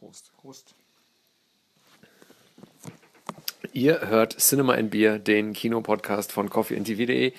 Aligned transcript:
Prost. 0.00 0.32
Prost. 0.40 0.74
Ihr 3.74 4.08
hört 4.08 4.40
Cinema 4.40 4.72
and 4.72 4.90
Beer, 4.90 5.18
den 5.18 5.52
Kinopodcast 5.52 6.32
von 6.32 6.48
coffeeandtv.de. 6.48 7.34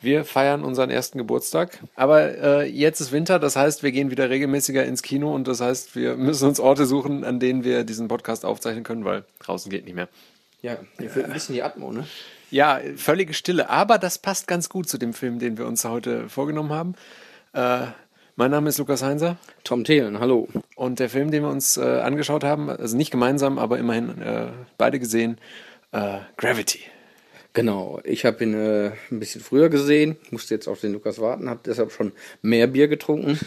Wir 0.00 0.24
feiern 0.24 0.62
unseren 0.62 0.90
ersten 0.90 1.18
Geburtstag, 1.18 1.80
aber 1.96 2.38
äh, 2.38 2.70
jetzt 2.70 3.00
ist 3.00 3.10
Winter, 3.10 3.40
das 3.40 3.56
heißt, 3.56 3.82
wir 3.82 3.90
gehen 3.90 4.12
wieder 4.12 4.30
regelmäßiger 4.30 4.84
ins 4.84 5.02
Kino 5.02 5.34
und 5.34 5.48
das 5.48 5.60
heißt, 5.60 5.96
wir 5.96 6.16
müssen 6.16 6.46
uns 6.46 6.60
Orte 6.60 6.86
suchen, 6.86 7.24
an 7.24 7.40
denen 7.40 7.64
wir 7.64 7.82
diesen 7.82 8.06
Podcast 8.06 8.44
aufzeichnen 8.44 8.84
können, 8.84 9.04
weil 9.04 9.24
draußen 9.40 9.68
geht 9.68 9.84
nicht 9.84 9.94
mehr. 9.94 10.08
Ja, 10.62 10.78
hier 11.00 11.10
fehlt 11.10 11.26
ein 11.26 11.32
bisschen 11.32 11.56
die 11.56 11.64
Atmo, 11.64 11.90
ne? 11.90 12.06
Ja, 12.52 12.80
völlige 12.94 13.34
Stille, 13.34 13.68
aber 13.68 13.98
das 13.98 14.18
passt 14.18 14.46
ganz 14.46 14.68
gut 14.68 14.88
zu 14.88 14.96
dem 14.96 15.12
Film, 15.12 15.40
den 15.40 15.58
wir 15.58 15.66
uns 15.66 15.84
heute 15.84 16.28
vorgenommen 16.28 16.70
haben. 16.70 16.94
Äh, 17.52 17.88
mein 18.36 18.50
Name 18.50 18.68
ist 18.68 18.78
Lukas 18.78 19.02
Heinzer. 19.02 19.38
Tom 19.64 19.84
Thelen, 19.84 20.20
hallo. 20.20 20.48
Und 20.76 20.98
der 20.98 21.08
Film, 21.08 21.30
den 21.30 21.42
wir 21.42 21.50
uns 21.50 21.78
äh, 21.78 21.80
angeschaut 21.80 22.44
haben, 22.44 22.68
also 22.68 22.96
nicht 22.96 23.10
gemeinsam, 23.10 23.58
aber 23.58 23.78
immerhin 23.78 24.20
äh, 24.20 24.48
beide 24.76 24.98
gesehen, 24.98 25.38
äh, 25.92 26.18
Gravity. 26.36 26.80
Genau, 27.54 28.00
ich 28.04 28.26
habe 28.26 28.44
ihn 28.44 28.52
äh, 28.52 28.92
ein 29.10 29.18
bisschen 29.18 29.40
früher 29.40 29.70
gesehen, 29.70 30.16
musste 30.30 30.52
jetzt 30.52 30.68
auf 30.68 30.82
den 30.82 30.92
Lukas 30.92 31.18
warten, 31.22 31.48
habe 31.48 31.60
deshalb 31.64 31.90
schon 31.90 32.12
mehr 32.42 32.66
Bier 32.66 32.86
getrunken. 32.86 33.40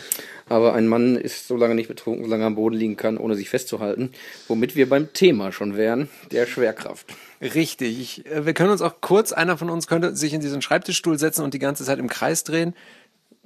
Aber 0.48 0.74
ein 0.74 0.88
Mann 0.88 1.16
ist 1.16 1.48
so 1.48 1.56
lange 1.56 1.76
nicht 1.76 1.90
betrunken, 1.90 2.24
solange 2.24 2.44
er 2.44 2.48
am 2.48 2.56
Boden 2.56 2.76
liegen 2.76 2.98
kann, 2.98 3.20
ohne 3.20 3.36
sich 3.36 3.52
festzuhalten. 3.52 4.12
Womit 4.48 4.76
wir 4.76 4.90
beim 4.90 5.14
Thema 5.14 5.52
schon 5.52 5.78
wären, 5.78 6.10
der 6.32 6.48
Schwerkraft. 6.48 7.14
Richtig. 7.40 8.00
Ich, 8.00 8.26
äh, 8.26 8.48
wir 8.48 8.56
können 8.56 8.72
uns 8.72 8.82
auch 8.82 8.96
kurz, 9.00 9.32
einer 9.32 9.58
von 9.58 9.70
uns 9.70 9.86
könnte 9.86 10.16
sich 10.16 10.34
in 10.34 10.42
diesen 10.42 10.64
Schreibtischstuhl 10.64 11.20
setzen 11.20 11.44
und 11.44 11.54
die 11.54 11.60
ganze 11.60 11.86
Zeit 11.86 12.00
im 12.00 12.10
Kreis 12.10 12.44
drehen. 12.44 12.74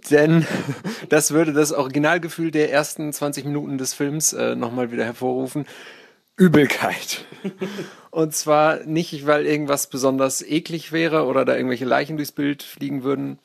Denn 0.09 0.45
das 1.09 1.31
würde 1.31 1.53
das 1.53 1.71
Originalgefühl 1.71 2.51
der 2.51 2.71
ersten 2.71 3.11
20 3.11 3.45
Minuten 3.45 3.77
des 3.77 3.93
Films 3.93 4.33
äh, 4.33 4.55
nochmal 4.55 4.91
wieder 4.91 5.05
hervorrufen. 5.05 5.65
Übelkeit. 6.35 7.25
Und 8.09 8.35
zwar 8.35 8.83
nicht, 8.85 9.25
weil 9.27 9.45
irgendwas 9.45 9.87
besonders 9.87 10.41
eklig 10.41 10.91
wäre 10.91 11.25
oder 11.25 11.45
da 11.45 11.55
irgendwelche 11.55 11.85
Leichen 11.85 12.17
durchs 12.17 12.31
Bild 12.31 12.63
fliegen 12.63 13.03
würden. 13.03 13.39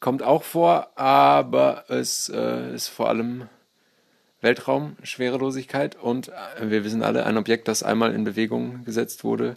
Kommt 0.00 0.22
auch 0.22 0.42
vor, 0.42 0.98
aber 0.98 1.84
es 1.88 2.28
äh, 2.28 2.74
ist 2.74 2.88
vor 2.88 3.08
allem 3.08 3.48
Weltraum, 4.42 4.96
Schwerelosigkeit 5.02 5.96
und 5.96 6.28
äh, 6.28 6.70
wir 6.70 6.84
wissen 6.84 7.02
alle, 7.02 7.24
ein 7.24 7.38
Objekt, 7.38 7.66
das 7.66 7.82
einmal 7.82 8.14
in 8.14 8.24
Bewegung 8.24 8.84
gesetzt 8.84 9.24
wurde, 9.24 9.56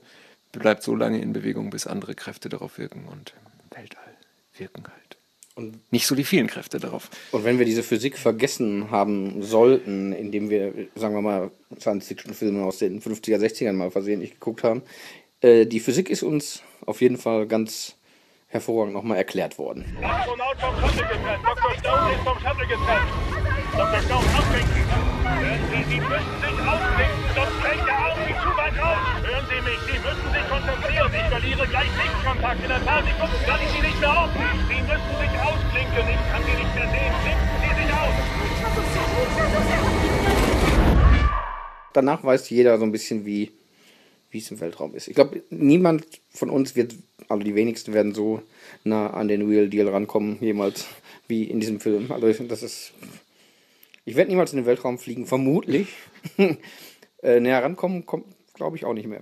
bleibt 0.53 0.81
so 0.81 0.95
lange 0.95 1.21
in 1.21 1.33
Bewegung, 1.33 1.69
bis 1.69 1.87
andere 1.87 2.15
Kräfte 2.15 2.47
darauf 2.47 2.77
wirken 2.77 3.05
und 3.05 3.33
im 3.65 3.77
Weltall 3.77 4.13
wirken 4.57 4.83
halt. 4.87 5.16
Und 5.57 5.91
nicht 5.91 6.05
so 6.05 6.13
die 6.13 6.23
vielen 6.23 6.45
Kräfte 6.45 6.79
darauf. 6.79 7.09
Und 7.31 7.43
wenn 7.43 7.57
wir 7.57 7.65
diese 7.65 7.81
Physik 7.81 8.15
vergessen 8.19 8.91
haben 8.91 9.41
sollten, 9.41 10.13
indem 10.13 10.51
wir, 10.51 10.71
sagen 10.93 11.15
wir 11.15 11.21
mal, 11.23 11.49
Science-Fiction-Filme 11.79 12.63
aus 12.63 12.77
den 12.77 13.01
50er, 13.01 13.37
60ern 13.39 13.73
mal 13.73 13.89
versehentlich 13.89 14.33
geguckt 14.33 14.63
haben, 14.63 14.83
äh, 15.41 15.65
die 15.65 15.79
Physik 15.79 16.11
ist 16.11 16.21
uns 16.21 16.61
auf 16.85 17.01
jeden 17.01 17.17
Fall 17.17 17.47
ganz 17.47 17.95
hervorragend 18.45 18.93
nochmal 18.93 19.17
erklärt 19.17 19.57
worden. 19.57 19.83
Astronaut 20.03 20.57
vom 20.59 20.75
Shuttle 20.75 21.07
getrennt. 21.07 21.43
Dr. 21.43 21.73
Stone 21.79 22.13
ist 22.13 22.21
vom 22.21 22.39
Shuttle 22.39 22.67
getrennt. 22.67 23.09
Dr. 23.73 24.01
Stone, 24.01 24.25
abwinken. 24.37 24.85
Hören 25.25 25.63
Sie, 25.73 25.89
Sie 25.89 25.99
müssen 25.99 26.37
sich 26.37 26.57
aufklinken, 26.69 27.25
sonst 27.33 27.57
fällt 27.65 27.81
der 27.81 28.27
nicht 28.27 28.41
zu 28.45 28.51
weit 28.61 28.77
raus. 28.77 29.01
Hören 29.25 29.45
Sie 29.49 29.61
mich, 29.65 29.79
Sie 29.89 29.99
müssen 30.05 30.27
sich 30.33 30.36
konzentrieren. 31.07 31.25
Ich 31.25 31.55
verliere 31.55 31.67
gleich 31.67 31.89
Lichtkontakt. 31.97 32.63
In 32.63 32.71
ein 32.71 32.83
paar 32.83 33.03
Sekunden 33.03 33.45
kann 33.45 33.59
ich 33.61 33.69
Sie 33.69 33.81
nicht 33.81 33.99
mehr 33.99 34.23
auf. 34.23 34.29
Sie 34.33 34.81
müssen 34.81 35.17
sich 35.17 35.33
ausklinken. 35.39 36.05
Ich 36.09 36.23
kann 36.31 36.43
Sie 36.43 36.55
nicht 36.57 36.75
mehr 36.75 36.89
sehen. 36.91 37.13
Klinken 37.23 37.57
Sie 37.63 37.71
sich 37.81 37.91
aus. 37.93 38.15
Danach 41.93 42.23
weiß 42.23 42.49
jeder 42.49 42.77
so 42.77 42.83
ein 42.83 42.91
bisschen, 42.91 43.25
wie 43.25 43.51
wie 44.29 44.39
es 44.39 44.51
im 44.51 44.59
Weltraum 44.59 44.93
ist. 44.93 45.07
Ich 45.07 45.15
glaube, 45.15 45.41
niemand 45.49 46.05
von 46.29 46.49
uns 46.49 46.75
wird, 46.75 46.95
also 47.29 47.43
die 47.43 47.55
wenigsten 47.55 47.93
werden 47.93 48.13
so 48.13 48.41
nah 48.83 49.09
an 49.11 49.29
den 49.29 49.47
Real 49.47 49.69
Deal 49.69 49.87
rankommen, 49.87 50.37
jemals, 50.41 50.85
wie 51.29 51.45
in 51.45 51.61
diesem 51.61 51.79
Film. 51.79 52.11
Also 52.11 52.27
das 52.43 52.61
ist. 52.61 52.91
Ich 54.03 54.17
werde 54.17 54.29
niemals 54.29 54.51
in 54.51 54.57
den 54.57 54.65
Weltraum 54.65 54.99
fliegen, 54.99 55.25
vermutlich. 55.25 55.87
äh, 57.23 57.39
näher 57.39 57.63
rankommen, 57.63 58.05
kommt, 58.05 58.25
glaube 58.53 58.75
ich, 58.75 58.83
auch 58.83 58.93
nicht 58.93 59.07
mehr. 59.07 59.21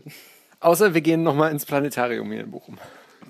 Außer 0.59 0.93
wir 0.93 1.01
gehen 1.01 1.23
nochmal 1.23 1.51
ins 1.51 1.65
Planetarium 1.65 2.31
hier 2.31 2.41
in 2.41 2.51
Bochum. 2.51 2.77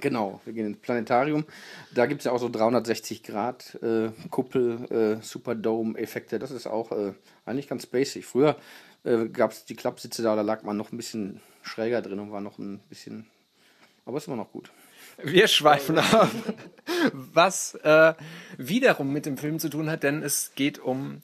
Genau, 0.02 0.42
wir 0.46 0.54
gehen 0.54 0.68
ins 0.68 0.78
Planetarium. 0.78 1.46
Da 1.94 2.06
gibt 2.06 2.22
es 2.22 2.26
ja 2.26 2.32
auch 2.32 2.40
so 2.40 2.50
360 2.50 3.24
Grad 3.24 3.78
äh, 3.82 4.10
Kuppel, 4.30 5.18
äh, 5.20 5.24
Superdome-Effekte. 5.24 6.38
Das 6.38 6.52
ist 6.52 6.68
auch 6.68 6.92
äh, 6.92 7.14
eigentlich 7.46 7.68
ganz 7.68 7.86
basic. 7.86 8.26
Früher 8.26 8.58
äh, 9.04 9.28
gab 9.30 9.52
es 9.52 9.66
die 9.66 9.76
Klappsitze 9.76 10.22
da, 10.22 10.36
da 10.36 10.42
lag 10.42 10.64
man 10.64 10.78
noch 10.78 10.92
ein 10.92 10.98
bisschen 10.98 11.42
schräger 11.62 12.02
drin 12.02 12.20
und 12.20 12.32
war 12.32 12.42
noch 12.42 12.60
ein 12.60 12.80
bisschen. 12.90 13.28
Aber 14.06 14.18
ist 14.18 14.28
immer 14.28 14.36
noch 14.36 14.52
gut. 14.52 14.72
Wir 15.24 15.48
schweifen 15.48 15.98
ab. 15.98 16.30
Was 17.14 17.76
äh, 17.76 18.14
wiederum 18.58 19.14
mit 19.14 19.26
dem 19.26 19.38
Film 19.38 19.60
zu 19.60 19.70
tun 19.70 19.90
hat, 19.90 20.04
denn 20.04 20.24
es 20.24 20.54
geht 20.56 20.80
um 20.80 21.22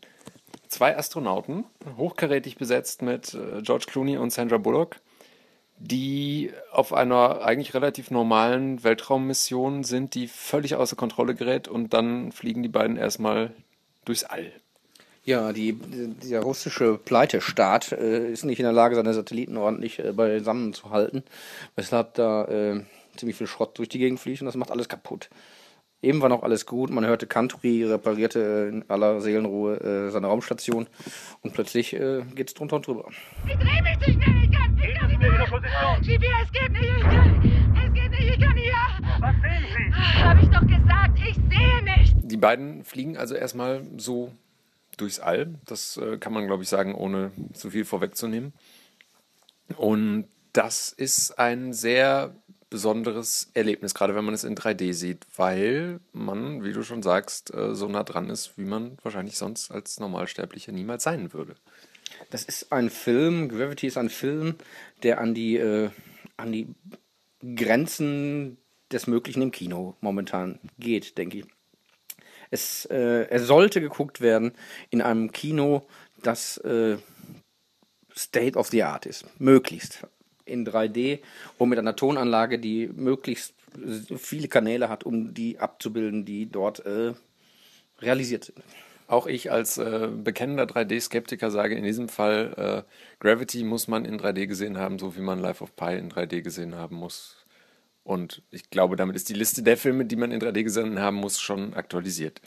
zwei 0.69 0.97
Astronauten, 0.97 1.65
hochkarätig 1.97 2.57
besetzt 2.57 3.01
mit 3.01 3.33
äh, 3.33 3.61
George 3.61 3.85
Clooney 3.87 4.17
und 4.17 4.31
Sandra 4.31 4.57
Bullock, 4.57 4.97
die 5.83 6.51
auf 6.71 6.93
einer 6.93 7.41
eigentlich 7.43 7.73
relativ 7.73 8.11
normalen 8.11 8.83
Weltraummission 8.83 9.83
sind, 9.83 10.13
die 10.13 10.27
völlig 10.27 10.75
außer 10.75 10.95
Kontrolle 10.95 11.33
gerät 11.33 11.67
und 11.67 11.93
dann 11.93 12.31
fliegen 12.31 12.61
die 12.61 12.69
beiden 12.69 12.97
erstmal 12.97 13.51
durchs 14.05 14.23
All. 14.23 14.51
Ja, 15.23 15.53
die, 15.53 15.73
der 15.73 16.41
russische 16.41 16.97
Pleitestaat 16.97 17.91
äh, 17.91 18.31
ist 18.31 18.43
nicht 18.43 18.59
in 18.59 18.65
der 18.65 18.73
Lage, 18.73 18.95
seine 18.95 19.13
Satelliten 19.13 19.57
ordentlich 19.57 19.99
äh, 19.99 20.11
beisammen 20.13 20.73
zu 20.73 20.89
halten, 20.91 21.23
weshalb 21.75 22.15
da 22.15 22.45
äh, 22.45 22.81
ziemlich 23.15 23.37
viel 23.37 23.47
Schrott 23.47 23.77
durch 23.77 23.89
die 23.89 23.99
Gegend 23.99 24.19
fliegt 24.19 24.41
und 24.41 24.47
das 24.47 24.55
macht 24.55 24.71
alles 24.71 24.89
kaputt. 24.89 25.29
Eben 26.03 26.21
war 26.21 26.29
noch 26.29 26.41
alles 26.41 26.65
gut, 26.65 26.89
man 26.89 27.05
hörte 27.05 27.27
Kantri, 27.27 27.83
reparierte 27.85 28.69
in 28.71 28.89
aller 28.89 29.21
Seelenruhe 29.21 29.79
äh, 29.79 30.09
seine 30.09 30.27
Raumstation 30.27 30.87
und 31.41 31.53
plötzlich 31.53 31.93
äh, 31.93 32.23
geht 32.33 32.47
es 32.47 32.53
drunter 32.55 32.77
und 32.77 32.87
drüber. 32.87 33.07
Ich 33.47 33.53
dreh 33.53 33.81
mich 33.83 34.07
nicht 34.07 34.17
mehr, 34.17 34.40
mehr. 35.21 35.99
Chibi, 36.01 36.27
es 36.43 36.51
geht 36.51 36.71
nicht, 36.71 36.83
ich 36.83 37.03
kann, 37.03 37.73
es 37.75 37.93
geht 37.93 38.11
nicht, 38.11 38.33
ich 38.33 38.39
kann 38.39 38.55
nicht. 38.55 38.71
Was 39.19 39.35
sehen 39.41 39.65
Sie? 39.75 40.23
Hab 40.23 40.41
ich 40.41 40.49
doch 40.49 40.61
gesagt, 40.61 41.19
ich 41.19 41.35
sehe 41.35 41.83
nicht. 41.83 42.15
Die 42.23 42.37
beiden 42.37 42.83
fliegen 42.83 43.17
also 43.17 43.35
erstmal 43.35 43.83
so 43.97 44.31
durchs 44.97 45.19
All. 45.19 45.55
Das 45.65 45.97
äh, 45.97 46.17
kann 46.17 46.33
man, 46.33 46.47
glaube 46.47 46.63
ich, 46.63 46.69
sagen, 46.69 46.95
ohne 46.95 47.31
zu 47.53 47.69
viel 47.69 47.85
vorwegzunehmen. 47.85 48.53
Und 49.77 50.27
das 50.53 50.91
ist 50.91 51.39
ein 51.39 51.73
sehr 51.73 52.35
besonderes 52.69 53.51
Erlebnis, 53.53 53.93
gerade 53.93 54.15
wenn 54.15 54.23
man 54.23 54.33
es 54.33 54.45
in 54.45 54.55
3D 54.55 54.93
sieht, 54.93 55.27
weil 55.35 55.99
man, 56.13 56.63
wie 56.63 56.71
du 56.71 56.83
schon 56.83 57.03
sagst, 57.03 57.53
äh, 57.53 57.75
so 57.75 57.87
nah 57.87 58.03
dran 58.03 58.29
ist, 58.29 58.57
wie 58.57 58.63
man 58.63 58.97
wahrscheinlich 59.03 59.37
sonst 59.37 59.71
als 59.71 59.99
Normalsterblicher 59.99 60.71
niemals 60.71 61.03
sein 61.03 61.33
würde. 61.33 61.55
Das 62.29 62.43
ist 62.43 62.71
ein 62.71 62.89
Film, 62.89 63.49
Gravity 63.49 63.87
ist 63.87 63.97
ein 63.97 64.09
Film, 64.09 64.55
der 65.03 65.19
an 65.19 65.33
die, 65.33 65.57
äh, 65.57 65.89
an 66.37 66.51
die 66.51 66.67
Grenzen 67.55 68.57
des 68.91 69.07
Möglichen 69.07 69.41
im 69.41 69.51
Kino 69.51 69.95
momentan 70.01 70.59
geht, 70.79 71.17
denke 71.17 71.39
ich. 71.39 71.45
Es, 72.49 72.85
äh, 72.85 73.27
er 73.29 73.39
sollte 73.39 73.79
geguckt 73.79 74.21
werden 74.21 74.51
in 74.89 75.01
einem 75.01 75.31
Kino, 75.31 75.87
das 76.21 76.57
äh, 76.57 76.97
State 78.15 78.57
of 78.57 78.67
the 78.67 78.83
Art 78.83 79.05
ist. 79.05 79.25
Möglichst. 79.39 80.05
In 80.43 80.65
3D 80.65 81.19
und 81.57 81.69
mit 81.69 81.79
einer 81.79 81.95
Tonanlage, 81.95 82.59
die 82.59 82.87
möglichst 82.87 83.53
viele 84.17 84.49
Kanäle 84.49 84.89
hat, 84.89 85.05
um 85.05 85.33
die 85.33 85.59
abzubilden, 85.59 86.25
die 86.25 86.51
dort 86.51 86.85
äh, 86.85 87.13
realisiert 88.01 88.45
sind. 88.45 88.57
Auch 89.11 89.27
ich 89.27 89.51
als 89.51 89.77
äh, 89.77 90.07
bekennender 90.07 90.63
3D-Skeptiker 90.63 91.51
sage 91.51 91.75
in 91.75 91.83
diesem 91.83 92.07
Fall, 92.07 92.85
äh, 92.87 93.19
Gravity 93.19 93.65
muss 93.65 93.89
man 93.89 94.05
in 94.05 94.17
3D 94.17 94.47
gesehen 94.47 94.77
haben, 94.77 94.99
so 94.99 95.17
wie 95.17 95.19
man 95.19 95.37
Life 95.37 95.61
of 95.61 95.75
Pi 95.75 95.97
in 95.97 96.09
3D 96.09 96.41
gesehen 96.41 96.75
haben 96.75 96.95
muss. 96.95 97.40
Und 98.03 98.41
ich 98.49 98.71
glaube, 98.71 98.95
damit 98.95 99.15
ist 99.15 99.29
die 99.29 99.35
Liste 99.35 99.61
der 99.61 99.77
Filme, 99.77 100.05
die 100.05 100.15
man 100.15 100.31
in 100.31 100.41
3D 100.41 100.63
gesehen 100.63 100.99
haben 100.99 101.17
muss, 101.17 101.39
schon 101.39 101.75
aktualisiert. 101.75 102.41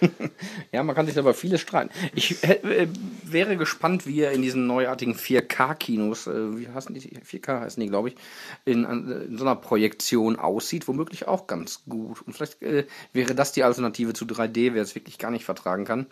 ja, 0.72 0.82
man 0.82 0.96
kann 0.96 1.06
sich 1.06 1.16
aber 1.16 1.34
vieles 1.34 1.60
streiten. 1.60 1.90
Ich 2.16 2.42
äh, 2.42 2.88
wäre 3.22 3.56
gespannt, 3.56 4.08
wie 4.08 4.20
er 4.20 4.32
in 4.32 4.42
diesen 4.42 4.66
neuartigen 4.66 5.14
4K-Kinos, 5.14 6.26
äh, 6.26 6.58
wie 6.58 6.68
heißen 6.68 6.92
die? 6.94 7.00
4K 7.00 7.60
heißen 7.60 7.80
die, 7.80 7.90
glaube 7.90 8.08
ich, 8.08 8.16
in, 8.64 8.84
in, 8.84 9.38
so 9.38 9.44
einer 9.44 9.54
Projektion 9.54 10.36
aussieht. 10.36 10.88
Womöglich 10.88 11.28
auch 11.28 11.46
ganz 11.46 11.84
gut. 11.88 12.20
Und 12.22 12.32
vielleicht 12.32 12.60
äh, 12.62 12.86
wäre 13.12 13.36
das 13.36 13.52
die 13.52 13.62
Alternative 13.62 14.14
zu 14.14 14.24
3D, 14.24 14.74
wer 14.74 14.82
es 14.82 14.96
wirklich 14.96 15.18
gar 15.18 15.30
nicht 15.30 15.44
vertragen 15.44 15.84
kann. 15.84 16.06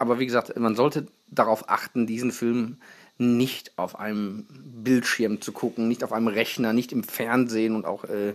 Aber 0.00 0.18
wie 0.18 0.26
gesagt, 0.26 0.58
man 0.58 0.74
sollte 0.74 1.06
darauf 1.30 1.68
achten, 1.70 2.08
diesen 2.08 2.32
Film 2.32 2.78
nicht 3.18 3.76
auf 3.76 3.98
einem 3.98 4.46
Bildschirm 4.48 5.40
zu 5.40 5.52
gucken, 5.52 5.88
nicht 5.88 6.04
auf 6.04 6.12
einem 6.12 6.28
Rechner, 6.28 6.72
nicht 6.72 6.92
im 6.92 7.02
Fernsehen 7.02 7.74
und 7.74 7.84
auch 7.84 8.04
äh, 8.04 8.34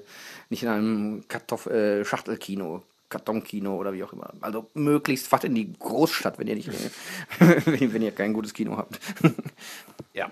nicht 0.50 0.64
in 0.64 0.70
einem 0.70 1.24
Kartoff 1.28 1.68
äh, 1.68 2.04
Schachtelkino 2.04 2.84
Kartonkino 3.14 3.78
oder 3.78 3.94
wie 3.94 4.04
auch 4.04 4.12
immer. 4.12 4.34
Also 4.42 4.70
möglichst 4.74 5.28
fahrt 5.28 5.44
in 5.44 5.54
die 5.54 5.72
Großstadt, 5.72 6.40
wenn 6.40 6.48
ihr 6.48 6.56
nicht, 6.56 6.70
wenn 7.40 8.02
ihr 8.02 8.12
kein 8.12 8.34
gutes 8.34 8.54
Kino 8.54 8.76
habt. 8.76 9.00
ja. 10.14 10.32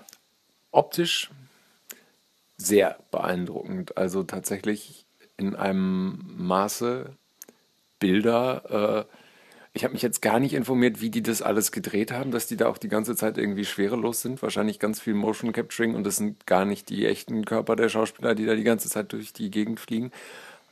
Optisch 0.72 1.30
sehr 2.56 2.98
beeindruckend. 3.10 3.96
Also 3.96 4.24
tatsächlich 4.24 5.06
in 5.36 5.54
einem 5.54 6.24
Maße 6.38 7.10
Bilder. 8.00 9.06
Äh, 9.08 9.21
ich 9.74 9.84
habe 9.84 9.94
mich 9.94 10.02
jetzt 10.02 10.20
gar 10.20 10.38
nicht 10.38 10.52
informiert, 10.52 11.00
wie 11.00 11.10
die 11.10 11.22
das 11.22 11.40
alles 11.40 11.72
gedreht 11.72 12.12
haben, 12.12 12.30
dass 12.30 12.46
die 12.46 12.56
da 12.56 12.68
auch 12.68 12.76
die 12.76 12.88
ganze 12.88 13.16
Zeit 13.16 13.38
irgendwie 13.38 13.64
schwerelos 13.64 14.20
sind. 14.20 14.42
Wahrscheinlich 14.42 14.78
ganz 14.78 15.00
viel 15.00 15.14
Motion 15.14 15.52
Capturing 15.52 15.94
und 15.94 16.04
das 16.04 16.16
sind 16.16 16.46
gar 16.46 16.66
nicht 16.66 16.90
die 16.90 17.06
echten 17.06 17.46
Körper 17.46 17.74
der 17.74 17.88
Schauspieler, 17.88 18.34
die 18.34 18.44
da 18.44 18.54
die 18.54 18.64
ganze 18.64 18.90
Zeit 18.90 19.12
durch 19.12 19.32
die 19.32 19.50
Gegend 19.50 19.80
fliegen. 19.80 20.12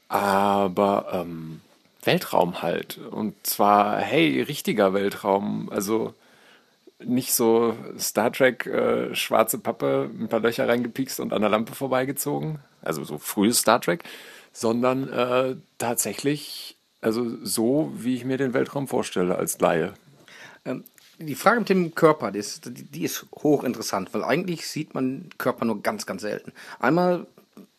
Aber 0.09 1.09
ähm, 1.13 1.63
Weltraum 2.03 2.63
halt. 2.63 2.99
Und 2.99 3.35
zwar, 3.47 3.99
hey, 4.01 4.43
richtiger 4.43 4.93
Weltraum. 4.93 5.71
Also 5.71 6.15
nicht 6.99 7.33
so 7.33 7.75
Star 7.99 8.33
Trek 8.33 8.67
äh, 8.67 9.15
schwarze 9.15 9.59
Pappe, 9.59 10.11
ein 10.19 10.29
paar 10.29 10.41
Löcher 10.41 10.69
reingepikst 10.69 11.21
und 11.21 11.33
an 11.33 11.41
der 11.41 11.51
Lampe 11.51 11.75
vorbeigezogen. 11.75 12.59
Also 12.83 13.05
so 13.05 13.17
frühes 13.17 13.61
Star 13.61 13.81
Trek. 13.81 14.05
Sondern 14.53 15.09
äh, 15.11 15.57
tatsächlich 15.79 16.77
also 17.01 17.45
so, 17.45 17.93
wie 17.97 18.15
ich 18.15 18.25
mir 18.25 18.37
den 18.37 18.55
Weltraum 18.55 18.89
vorstelle 18.89 19.37
als 19.37 19.59
Laie. 19.61 19.95
Ähm, 20.65 20.85
die 21.19 21.35
Frage 21.35 21.61
mit 21.61 21.69
dem 21.69 21.95
Körper, 21.95 22.31
die 22.31 22.39
ist, 22.39 22.71
die, 22.73 23.05
ist 23.05 23.27
hochinteressant, 23.43 24.13
weil 24.15 24.25
eigentlich 24.25 24.67
sieht 24.67 24.95
man 24.95 25.29
Körper 25.37 25.67
nur 25.67 25.83
ganz, 25.83 26.07
ganz 26.07 26.23
selten. 26.23 26.53
Einmal, 26.79 27.27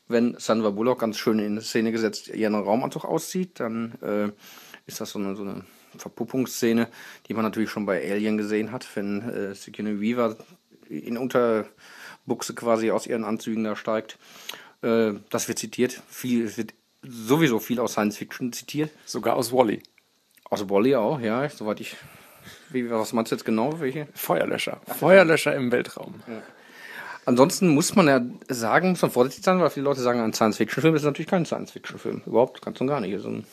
wenn 0.08 0.36
Sandra 0.38 0.70
Bullock 0.70 1.00
ganz 1.00 1.18
schön 1.18 1.40
in 1.40 1.60
Szene 1.62 1.92
gesetzt 1.92 2.28
ihren 2.28 2.56
Raumanzug 2.56 3.06
aussieht, 3.06 3.60
dann 3.60 3.94
äh, 4.02 4.30
ist 4.86 5.02
das 5.02 5.12
so 5.12 5.20
eine, 5.20 5.36
so 5.36 5.44
eine 5.44 5.64
Verpuppungsszene, 5.98 6.88
die 7.28 7.34
man 7.34 7.44
natürlich 7.44 7.70
schon 7.70 7.86
bei 7.86 8.02
Alien 8.12 8.38
gesehen 8.38 8.72
hat, 8.72 8.88
wenn 8.96 9.22
äh, 9.22 9.56
Sigourney 9.56 10.00
Weaver 10.00 10.38
in 10.88 11.18
Unterbuchse 11.18 12.54
quasi 12.54 12.92
aus 12.92 13.08
ihren 13.08 13.24
Anzügen 13.24 13.64
da 13.64 13.76
steigt. 13.76 14.20
Äh, 14.82 15.14
das 15.30 15.48
wird 15.48 15.60
zitiert. 15.60 16.02
Viel 16.10 16.56
wird 16.58 16.74
sowieso 17.04 17.60
viel 17.60 17.80
aus 17.80 17.94
Science 17.94 18.18
Fiction 18.18 18.54
zitiert. 18.54 18.92
Sogar 19.06 19.36
aus 19.36 19.52
Wally. 19.52 19.82
Aus 20.46 20.70
Wally 20.70 20.96
auch, 20.96 21.20
ja, 21.20 21.48
soweit 21.50 21.80
ich. 21.80 21.96
Wie, 22.70 22.90
was 22.90 23.14
meinst 23.14 23.32
du 23.32 23.36
jetzt 23.36 23.46
genau? 23.46 23.80
Welche? 23.80 24.08
Feuerlöscher. 24.14 24.82
Feuerlöscher 25.00 25.56
im 25.56 25.72
Weltraum. 25.72 26.22
Ja. 26.28 26.42
Ansonsten 27.26 27.70
muss 27.70 27.96
man 27.96 28.08
ja 28.08 28.22
sagen, 28.50 28.92
muss 28.92 29.02
man 29.02 29.12
vorsichtig 29.12 29.44
sein, 29.44 29.60
weil 29.60 29.70
viele 29.70 29.84
Leute 29.84 30.02
sagen, 30.02 30.22
ein 30.22 30.34
Science-Fiction-Film 30.34 30.96
ist 30.96 31.04
natürlich 31.04 31.30
kein 31.30 31.46
Science-Fiction-Film. 31.46 32.24
Überhaupt 32.26 32.62
ganz 32.62 32.82
und 32.82 32.88
gar 32.88 33.00
nicht. 33.00 33.14
Also, 33.14 33.44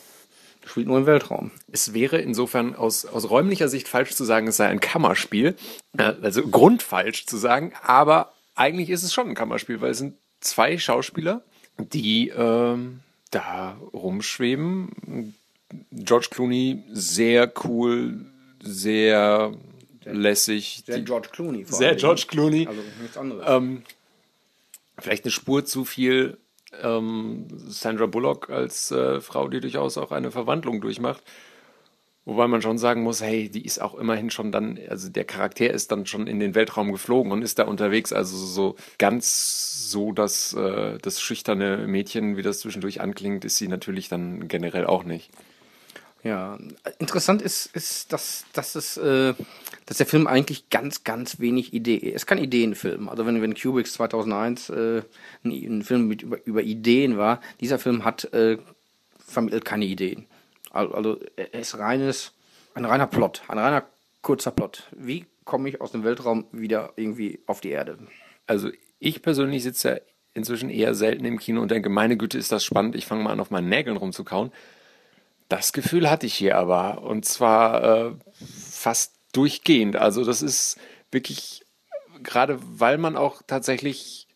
spielt 0.66 0.86
nur 0.86 0.98
im 0.98 1.06
Weltraum. 1.06 1.50
Es 1.70 1.92
wäre 1.94 2.18
insofern 2.18 2.74
aus, 2.74 3.04
aus 3.04 3.30
räumlicher 3.30 3.68
Sicht 3.68 3.88
falsch 3.88 4.14
zu 4.14 4.24
sagen, 4.24 4.48
es 4.48 4.56
sei 4.56 4.66
ein 4.66 4.80
Kammerspiel. 4.80 5.56
Also 5.96 6.46
grundfalsch 6.46 7.26
zu 7.26 7.36
sagen, 7.36 7.72
aber 7.82 8.32
eigentlich 8.54 8.90
ist 8.90 9.02
es 9.02 9.12
schon 9.12 9.28
ein 9.28 9.34
Kammerspiel, 9.34 9.80
weil 9.80 9.90
es 9.90 9.98
sind 9.98 10.16
zwei 10.40 10.78
Schauspieler, 10.78 11.42
die 11.78 12.28
ähm, 12.28 13.00
da 13.30 13.76
rumschweben. 13.92 15.34
George 15.92 16.28
Clooney 16.30 16.82
sehr 16.90 17.52
cool, 17.64 18.26
sehr, 18.62 19.52
lässig. 20.04 20.82
Sehr 20.86 21.00
George 21.00 21.28
Clooney. 21.32 21.64
Vor 21.64 21.78
sehr 21.78 21.94
George 21.94 22.25
Clooney. 22.28 22.66
Also 22.66 22.80
nichts 23.00 23.16
anderes. 23.16 23.44
Ähm, 23.46 23.82
vielleicht 24.98 25.25
eine 25.25 25.32
Spur 25.32 25.64
zu 25.64 25.84
viel 25.84 26.38
ähm, 26.82 27.46
Sandra 27.69 28.06
Bullock 28.06 28.50
als 28.50 28.90
äh, 28.90 29.20
Frau, 29.20 29.48
die 29.48 29.60
durchaus 29.60 29.98
auch 29.98 30.12
eine 30.12 30.30
Verwandlung 30.30 30.80
durchmacht. 30.80 31.22
Wobei 32.25 32.46
man 32.46 32.60
schon 32.60 32.76
sagen 32.76 33.02
muss, 33.04 33.22
hey, 33.22 33.48
die 33.48 33.64
ist 33.64 33.80
auch 33.80 33.94
immerhin 33.94 34.30
schon 34.30 34.52
dann, 34.52 34.78
also 34.88 35.08
der 35.08 35.25
Charakter 35.25 35.70
ist 35.70 35.90
dann 35.92 36.04
schon 36.04 36.26
in 36.26 36.40
den 36.40 36.54
Weltraum 36.54 36.92
geflogen 36.92 37.32
und 37.32 37.40
ist 37.40 37.58
da 37.58 37.64
unterwegs. 37.64 38.12
Also 38.12 38.36
so 38.36 38.76
ganz 38.98 39.77
so 39.90 40.12
das, 40.12 40.52
äh, 40.55 40.99
das 40.99 41.20
schüchterne 41.20 41.87
Mädchen, 41.87 42.37
wie 42.37 42.43
das 42.43 42.61
zwischendurch 42.61 43.00
anklingt, 43.00 43.44
ist 43.44 43.56
sie 43.56 43.69
natürlich 43.69 44.08
dann 44.08 44.49
generell 44.49 44.87
auch 44.87 45.05
nicht. 45.05 45.31
Ja, 46.25 46.58
interessant 46.99 47.43
ist, 47.43 47.67
ist 47.75 48.12
dass, 48.12 48.44
dass, 48.52 48.75
es, 48.75 48.96
äh, 48.96 49.35
dass 49.87 49.99
der 49.99 50.06
Film 50.06 50.26
eigentlich 50.26 50.69
ganz, 50.69 51.05
ganz 51.05 51.38
wenig 51.38 51.73
Idee 51.73 51.94
ist. 51.96 52.17
Es 52.17 52.26
kein 52.26 52.38
Ideenfilm. 52.38 53.08
Also 53.08 53.25
wenn, 53.25 53.40
wenn 53.40 53.55
Cubics 53.55 53.93
2001 53.94 54.70
äh, 54.70 55.02
ein, 55.44 55.50
ein 55.50 55.82
Film 55.82 56.08
mit, 56.08 56.23
über, 56.23 56.44
über 56.44 56.62
Ideen 56.62 57.19
war, 57.19 57.40
dieser 57.61 57.79
Film 57.79 58.05
hat 58.05 58.25
äh, 58.32 58.58
vermittelt 59.19 59.64
keine 59.64 59.85
Ideen. 59.85 60.26
Also 60.70 61.20
er 61.37 61.55
ist 61.55 61.79
reines, 61.79 62.32
ein 62.75 62.85
reiner 62.85 63.06
Plot, 63.06 63.43
ein 63.49 63.58
reiner 63.58 63.87
kurzer 64.23 64.50
Plot. 64.50 64.88
Wie 64.96 65.25
komme 65.44 65.69
ich 65.69 65.81
aus 65.81 65.93
dem 65.93 66.05
Weltraum 66.05 66.46
wieder 66.52 66.93
irgendwie 66.96 67.40
auf 67.46 67.61
die 67.61 67.70
Erde? 67.70 67.99
Also 68.46 68.70
ich 68.98 69.22
persönlich 69.22 69.62
sitze 69.62 69.88
ja 69.88 69.96
inzwischen 70.34 70.70
eher 70.70 70.94
selten 70.94 71.24
im 71.24 71.38
Kino 71.38 71.60
und 71.60 71.70
denke, 71.70 71.88
meine 71.88 72.16
Güte, 72.16 72.38
ist 72.38 72.52
das 72.52 72.64
spannend, 72.64 72.94
ich 72.94 73.06
fange 73.06 73.22
mal 73.22 73.32
an, 73.32 73.40
auf 73.40 73.50
meinen 73.50 73.68
Nägeln 73.68 73.96
rumzukauen. 73.96 74.52
Das 75.48 75.72
Gefühl 75.72 76.10
hatte 76.10 76.26
ich 76.26 76.34
hier 76.34 76.56
aber 76.56 77.02
und 77.02 77.24
zwar 77.24 77.82
äh, 78.08 78.12
fast 78.70 79.14
durchgehend. 79.32 79.96
Also 79.96 80.24
das 80.24 80.42
ist 80.42 80.78
wirklich, 81.10 81.64
gerade 82.22 82.58
weil 82.60 82.98
man 82.98 83.16
auch 83.16 83.42
tatsächlich 83.46 84.28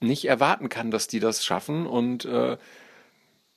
nicht 0.00 0.24
erwarten 0.26 0.68
kann, 0.68 0.90
dass 0.90 1.06
die 1.06 1.20
das 1.20 1.44
schaffen 1.44 1.86
und 1.86 2.24
äh, 2.24 2.56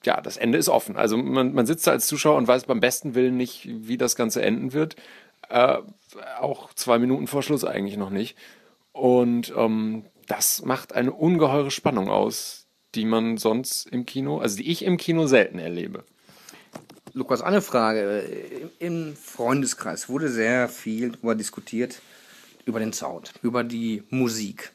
ja, 0.06 0.22
das 0.22 0.38
Ende 0.38 0.58
ist 0.58 0.70
offen. 0.70 0.96
Also 0.96 1.18
man, 1.18 1.54
man 1.54 1.66
sitzt 1.66 1.88
da 1.88 1.92
als 1.92 2.08
Zuschauer 2.08 2.38
und 2.38 2.48
weiß 2.48 2.66
beim 2.66 2.80
besten 2.80 3.16
Willen 3.16 3.36
nicht, 3.36 3.68
wie 3.68 3.98
das 3.98 4.16
Ganze 4.16 4.42
enden 4.42 4.74
wird. 4.74 4.96
Äh, 5.50 5.78
auch 6.40 6.74
zwei 6.74 7.00
Minuten 7.00 7.28
vor 7.28 7.44
Schluss 7.44 7.66
eigentlich 7.66 7.98
noch 7.98 8.10
nicht. 8.10 8.38
Und 8.92 9.54
ähm, 9.56 10.06
das 10.28 10.64
macht 10.64 10.94
eine 10.94 11.12
ungeheure 11.12 11.72
Spannung 11.72 12.10
aus, 12.10 12.68
die 12.96 13.06
man 13.06 13.38
sonst 13.38 13.88
im 13.88 14.06
Kino, 14.06 14.40
also 14.40 14.58
die 14.58 14.70
ich 14.70 14.84
im 14.84 14.98
Kino 14.98 15.28
selten 15.28 15.60
erlebe. 15.60 16.04
Lukas, 17.14 17.42
eine 17.42 17.62
Frage. 17.62 18.70
Im 18.80 19.16
Freundeskreis 19.16 20.08
wurde 20.08 20.30
sehr 20.30 20.70
viel 20.70 21.12
darüber 21.12 21.34
diskutiert, 21.34 22.02
über 22.66 22.80
den 22.80 22.94
Sound, 22.94 23.34
über 23.42 23.64
die 23.64 24.04
Musik. 24.10 24.72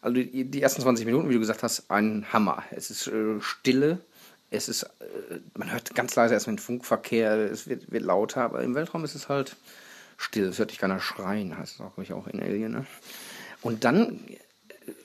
Also 0.00 0.22
die, 0.22 0.62
ersten 0.62 0.82
20 0.82 1.04
Minuten, 1.04 1.28
wie 1.28 1.34
du 1.34 1.40
gesagt 1.40 1.62
hast, 1.62 1.90
ein 1.90 2.26
Hammer. 2.32 2.62
Es 2.70 2.90
ist 2.90 3.08
äh, 3.08 3.40
Stille, 3.40 3.98
es 4.50 4.68
ist, 4.68 4.84
äh, 4.84 5.40
man 5.56 5.72
hört 5.72 5.94
ganz 5.94 6.14
leise 6.16 6.34
erstmal 6.34 6.56
den 6.56 6.62
Funkverkehr, 6.62 7.50
es 7.50 7.66
wird, 7.66 7.90
wird 7.90 8.04
lauter, 8.04 8.42
aber 8.42 8.62
im 8.62 8.74
Weltraum 8.74 9.04
ist 9.04 9.14
es 9.14 9.28
halt 9.28 9.56
still, 10.16 10.48
es 10.48 10.58
hört 10.58 10.70
dich 10.70 10.78
keiner 10.78 11.00
schreien, 11.00 11.58
heißt 11.58 11.74
es 11.74 11.80
auch, 11.80 11.98
auch 12.16 12.26
in 12.28 12.40
Alien. 12.40 12.72
Ne? 12.72 12.86
Und 13.62 13.84
dann, 13.84 14.20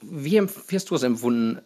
wie, 0.02 0.40
hast 0.40 0.90
du 0.90 0.96
es 0.96 1.04
empfunden? 1.04 1.62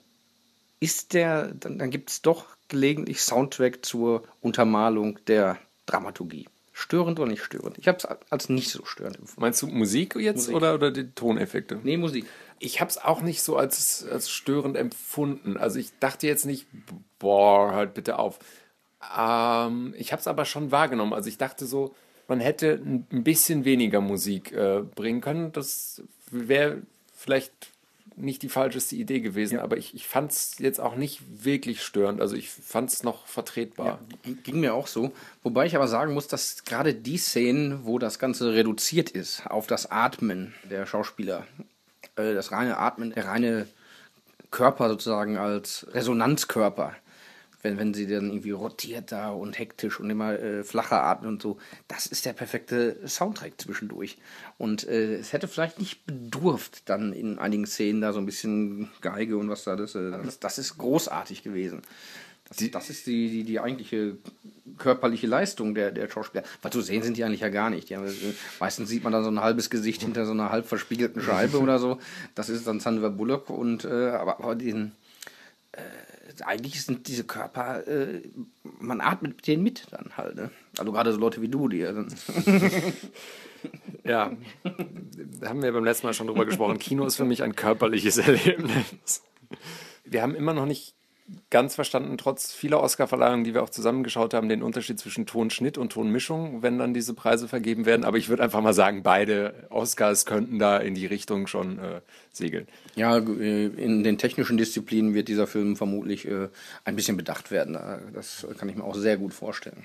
Ist 0.80 1.13
der, 1.13 1.54
dann, 1.54 1.78
dann 1.78 1.89
gibt 1.89 2.10
es 2.10 2.22
doch 2.22 2.46
gelegentlich 2.70 3.22
Soundtrack 3.22 3.86
zur 3.86 4.24
Untermalung 4.42 5.20
der 5.25 5.58
Dramaturgie. 5.86 6.48
Störend 6.72 7.20
oder 7.20 7.30
nicht 7.30 7.44
störend? 7.44 7.78
Ich 7.78 7.89
habe 7.89 7.98
es 7.98 8.06
als 8.06 8.48
nicht 8.48 8.70
so 8.70 8.86
störend 8.86 9.18
empfunden. 9.18 9.42
Meinst 9.42 9.62
du 9.62 9.68
Musik 9.68 10.16
jetzt 10.16 10.38
Musik. 10.38 10.56
Oder, 10.56 10.75
oder 10.75 10.92
die 10.92 11.12
Toneffekte? 11.12 11.80
Nee, 11.84 11.98
Musik. 11.98 12.25
Ich 12.60 12.80
habe 12.80 12.89
es 12.89 12.98
auch 12.98 13.22
nicht 13.22 13.42
so 13.42 13.58
als, 13.58 14.06
als 14.10 14.30
störend 14.30 14.78
empfunden. 14.78 15.58
Also 15.58 15.80
ich 15.80 15.92
dachte 16.00 16.28
jetzt 16.28 16.46
nicht, 16.46 16.68
boah, 17.18 17.74
hört 17.74 17.96
bitte 17.96 18.18
auf. 18.18 18.39
Ähm, 19.18 19.94
ich 19.98 20.13
habe 20.13 20.22
es 20.22 20.28
aber 20.28 20.46
schon 20.46 20.72
wahrgenommen. 20.72 21.13
Also 21.13 21.28
ich 21.28 21.38
dachte 21.38 21.66
so, 21.66 21.96
man 22.30 22.39
hätte 22.39 22.82
ein 22.86 23.24
bisschen 23.24 23.66
weniger 23.66 24.00
Musik 24.00 24.54
äh, 24.54 24.82
bringen 24.82 25.20
können. 25.20 25.51
Das 25.51 26.01
wäre 26.32 26.82
vielleicht 27.13 27.72
nicht 28.19 28.41
die 28.41 28.49
falscheste 28.49 28.95
Idee 28.95 29.19
gewesen, 29.19 29.55
ja. 29.55 29.63
aber 29.63 29.77
ich, 29.77 29.93
ich 29.93 30.07
fand 30.07 30.31
es 30.31 30.57
jetzt 30.59 30.79
auch 30.79 30.95
nicht 30.95 31.21
wirklich 31.43 31.81
störend. 31.81 32.21
Also 32.21 32.35
ich 32.35 32.49
fand 32.49 32.91
es 32.91 33.03
noch 33.03 33.25
vertretbar. 33.27 33.99
Ja, 34.25 34.33
ging 34.43 34.59
mir 34.59 34.73
auch 34.73 34.88
so. 34.88 35.11
Wobei 35.43 35.65
ich 35.65 35.75
aber 35.75 35.88
sagen 35.88 36.13
muss, 36.13 36.27
dass 36.27 36.63
gerade 36.63 36.93
die 36.93 37.17
Szenen, 37.17 37.85
wo 37.85 37.99
das 37.99 38.19
Ganze 38.19 38.53
reduziert 38.53 39.09
ist 39.09 39.47
auf 39.47 39.67
das 39.67 39.91
Atmen 39.91 40.53
der 40.69 40.85
Schauspieler, 40.85 41.45
äh, 42.15 42.33
das 42.33 42.51
reine 42.51 42.77
Atmen, 42.77 43.11
der 43.11 43.25
reine 43.25 43.67
Körper 44.51 44.89
sozusagen 44.89 45.38
als 45.38 45.88
Resonanzkörper, 45.91 46.95
wenn, 47.62 47.78
wenn 47.78 47.94
sie 47.94 48.08
dann 48.08 48.30
irgendwie 48.30 48.51
rotiert 48.51 49.12
da 49.12 49.32
und 49.32 49.58
hektisch 49.58 50.00
und 50.00 50.10
immer 50.10 50.39
äh, 50.39 50.63
flacher 50.63 51.04
atmen 51.04 51.30
und 51.30 51.42
so. 51.42 51.58
Das 51.88 52.06
ist 52.06 52.25
der 52.25 52.34
perfekte 52.34 53.08
Soundtrack 53.08 53.54
zwischendurch. 53.58 54.18
Und 54.58 54.88
äh, 54.88 55.16
es 55.16 55.34
hätte 55.34 55.48
vielleicht 55.48 55.80
nicht 55.80 56.06
bedurft, 56.06 56.89
dann 56.89 57.13
in 57.13 57.39
einigen 57.39 57.66
Szenen 57.66 58.01
da 58.01 58.13
so 58.13 58.20
ein 58.20 58.25
bisschen 58.25 58.89
Geige 59.01 59.38
und 59.38 59.50
was 59.50 59.63
da 59.63 59.75
das, 59.75 59.96
äh, 59.96 60.12
das, 60.24 60.39
das 60.39 60.58
ist 60.58 60.78
großartig 60.78 61.44
gewesen. 61.44 61.82
Das, 62.48 62.72
das 62.72 62.89
ist 62.89 63.06
die, 63.06 63.30
die, 63.30 63.44
die 63.44 63.60
eigentliche 63.60 64.18
körperliche 64.78 65.28
Leistung 65.28 65.75
der, 65.75 65.92
der 65.92 66.10
Schauspieler. 66.10 66.44
Weil 66.62 66.72
zu 66.72 66.82
sehen 66.82 67.04
sind 67.04 67.18
die 67.18 67.24
eigentlich 67.24 67.42
ja 67.42 67.50
gar 67.50 67.70
nicht. 67.70 67.92
Haben, 67.92 68.08
meistens 68.60 68.89
sieht 68.89 69.04
man 69.04 69.13
dann 69.13 69.24
so 69.24 69.30
ein 69.30 69.42
halbes 69.42 69.70
Gesicht 69.70 70.01
hinter 70.01 70.25
so 70.25 70.32
einer 70.32 70.50
halb 70.50 70.66
verspiegelten 70.66 71.22
Scheibe 71.22 71.60
oder 71.62 71.78
so. 71.78 72.00
Das 72.36 72.50
ist 72.50 72.66
dann 72.66 72.80
Sandra 72.80 73.10
Bullock 73.10 73.50
und 73.50 73.86
äh, 73.86 74.10
aber, 74.10 74.39
aber 74.39 74.56
den, 74.56 74.94
äh, 75.74 75.82
eigentlich 76.46 76.84
sind 76.84 77.08
diese 77.08 77.24
Körper, 77.24 77.88
äh, 77.88 78.22
man 78.79 79.01
atmet 79.01 79.38
mit 79.38 79.48
denen 79.48 79.63
mit 79.63 79.88
dann 79.91 80.17
halt. 80.17 80.36
Ne? 80.36 80.51
Also 80.77 80.91
gerade 80.91 81.12
so 81.12 81.19
Leute 81.19 81.41
wie 81.41 81.50
du, 81.50 81.67
die 81.67 81.77
ja 81.77 81.91
dann. 81.91 82.13
Ja, 84.05 84.31
da 84.63 85.50
haben 85.50 85.62
wir 85.62 85.72
beim 85.74 85.84
letzten 85.84 86.08
Mal 86.08 86.13
schon 86.13 86.27
drüber 86.27 86.46
gesprochen. 86.46 86.79
Kino 86.79 87.05
ist 87.05 87.17
für 87.17 87.25
mich 87.25 87.43
ein 87.43 87.55
körperliches 87.55 88.17
Erlebnis. 88.19 89.24
Wir 90.05 90.22
haben 90.22 90.36
immer 90.36 90.53
noch 90.53 90.65
nicht 90.65 90.96
ganz 91.50 91.75
verstanden, 91.75 92.17
trotz 92.17 92.51
vieler 92.51 92.81
Oscar-Verleihungen, 92.81 93.43
die 93.43 93.53
wir 93.53 93.63
auch 93.63 93.69
zusammengeschaut 93.69 94.33
haben, 94.33 94.50
den 94.50 94.63
Unterschied 94.63 95.00
zwischen 95.00 95.25
Tonschnitt 95.25 95.77
und 95.77 95.91
Tonmischung, 95.91 96.62
wenn 96.62 96.77
dann 96.77 96.93
diese 96.93 97.13
Preise 97.13 97.48
vergeben 97.48 97.86
werden. 97.86 98.05
Aber 98.05 98.17
ich 98.17 98.29
würde 98.29 98.43
einfach 98.43 98.62
mal 98.62 98.74
sagen, 98.74 99.03
beide 99.03 99.67
Oscars 99.69 100.25
könnten 100.25 100.59
da 100.59 100.77
in 100.77 100.95
die 100.95 101.05
Richtung 101.05 101.48
schon 101.48 101.79
äh, 101.79 102.01
segeln. 102.31 102.67
Ja, 102.95 103.17
äh, 103.17 103.65
in 103.65 104.03
den 104.03 104.17
technischen 104.17 104.57
Disziplinen 104.57 105.13
wird 105.13 105.27
dieser 105.27 105.48
Film 105.48 105.75
vermutlich 105.75 106.27
äh, 106.27 106.50
ein 106.86 106.95
bisschen 106.95 107.17
bedacht 107.17 107.51
werden. 107.51 107.77
Das 108.13 108.48
kann 108.57 108.69
ich 108.69 108.75
mir 108.75 108.83
auch 108.83 108.95
sehr 108.95 109.17
gut 109.17 109.33
vorstellen. 109.33 109.83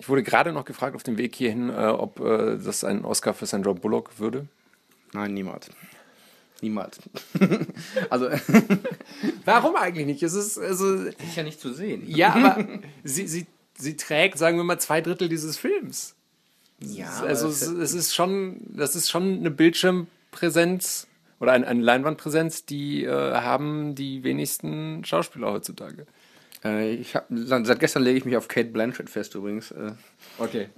Ich 0.00 0.08
wurde 0.08 0.22
gerade 0.22 0.52
noch 0.52 0.64
gefragt 0.64 0.96
auf 0.96 1.02
dem 1.02 1.18
Weg 1.18 1.34
hierhin, 1.34 1.68
äh, 1.68 1.88
ob 1.88 2.20
äh, 2.20 2.56
das 2.56 2.84
ein 2.84 3.04
Oscar 3.04 3.34
für 3.34 3.44
Sandra 3.44 3.74
Bullock 3.74 4.18
würde. 4.18 4.46
Nein, 5.12 5.34
niemals. 5.34 5.68
Niemals. 6.62 6.98
also. 8.10 8.28
Warum 9.44 9.76
eigentlich 9.76 10.06
nicht? 10.06 10.22
Es 10.22 10.34
ist, 10.34 10.58
also, 10.58 10.94
ist 10.94 11.36
ja 11.36 11.42
nicht 11.42 11.60
zu 11.60 11.72
sehen. 11.72 12.02
Ja, 12.06 12.34
aber 12.34 12.68
sie, 13.04 13.26
sie, 13.26 13.46
sie 13.78 13.96
trägt, 13.96 14.38
sagen 14.38 14.56
wir 14.56 14.64
mal, 14.64 14.78
zwei 14.78 15.00
Drittel 15.00 15.28
dieses 15.28 15.56
Films. 15.56 16.14
Ja, 16.82 17.10
also 17.20 17.48
es, 17.48 17.62
es 17.62 17.92
ist 17.92 18.14
schon, 18.14 18.60
das 18.68 18.96
ist 18.96 19.10
schon 19.10 19.38
eine 19.38 19.50
Bildschirmpräsenz 19.50 21.06
oder 21.38 21.52
eine, 21.52 21.66
eine 21.66 21.82
Leinwandpräsenz, 21.82 22.64
die 22.64 23.04
äh, 23.04 23.10
haben 23.10 23.94
die 23.94 24.24
wenigsten 24.24 25.04
Schauspieler 25.04 25.52
heutzutage. 25.52 26.06
Äh, 26.64 26.94
ich 26.94 27.16
hab, 27.16 27.26
seit 27.30 27.80
gestern 27.80 28.02
lege 28.02 28.18
ich 28.18 28.24
mich 28.24 28.36
auf 28.36 28.48
Kate 28.48 28.68
Blanchett 28.68 29.10
fest 29.10 29.34
übrigens. 29.34 29.70
Äh. 29.70 29.92
Okay. 30.38 30.68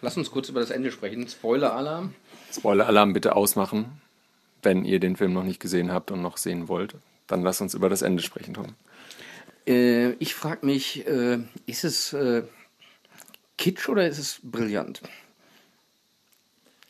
Lass 0.00 0.16
uns 0.16 0.30
kurz 0.30 0.48
über 0.48 0.60
das 0.60 0.70
Ende 0.70 0.90
sprechen. 0.90 1.28
Spoiler-Alarm. 1.28 2.14
Spoiler-Alarm 2.52 3.12
bitte 3.12 3.36
ausmachen, 3.36 4.00
wenn 4.62 4.84
ihr 4.84 5.00
den 5.00 5.16
Film 5.16 5.32
noch 5.32 5.44
nicht 5.44 5.60
gesehen 5.60 5.92
habt 5.92 6.10
und 6.10 6.22
noch 6.22 6.36
sehen 6.36 6.68
wollt. 6.68 6.94
Dann 7.26 7.42
lasst 7.42 7.60
uns 7.60 7.74
über 7.74 7.88
das 7.88 8.02
Ende 8.02 8.22
sprechen, 8.22 8.54
Tom. 8.54 8.74
Äh, 9.66 10.12
ich 10.14 10.34
frage 10.34 10.66
mich, 10.66 11.06
äh, 11.06 11.38
ist 11.66 11.84
es 11.84 12.12
äh, 12.12 12.42
Kitsch 13.56 13.88
oder 13.88 14.08
ist 14.08 14.18
es 14.18 14.40
brillant? 14.42 15.00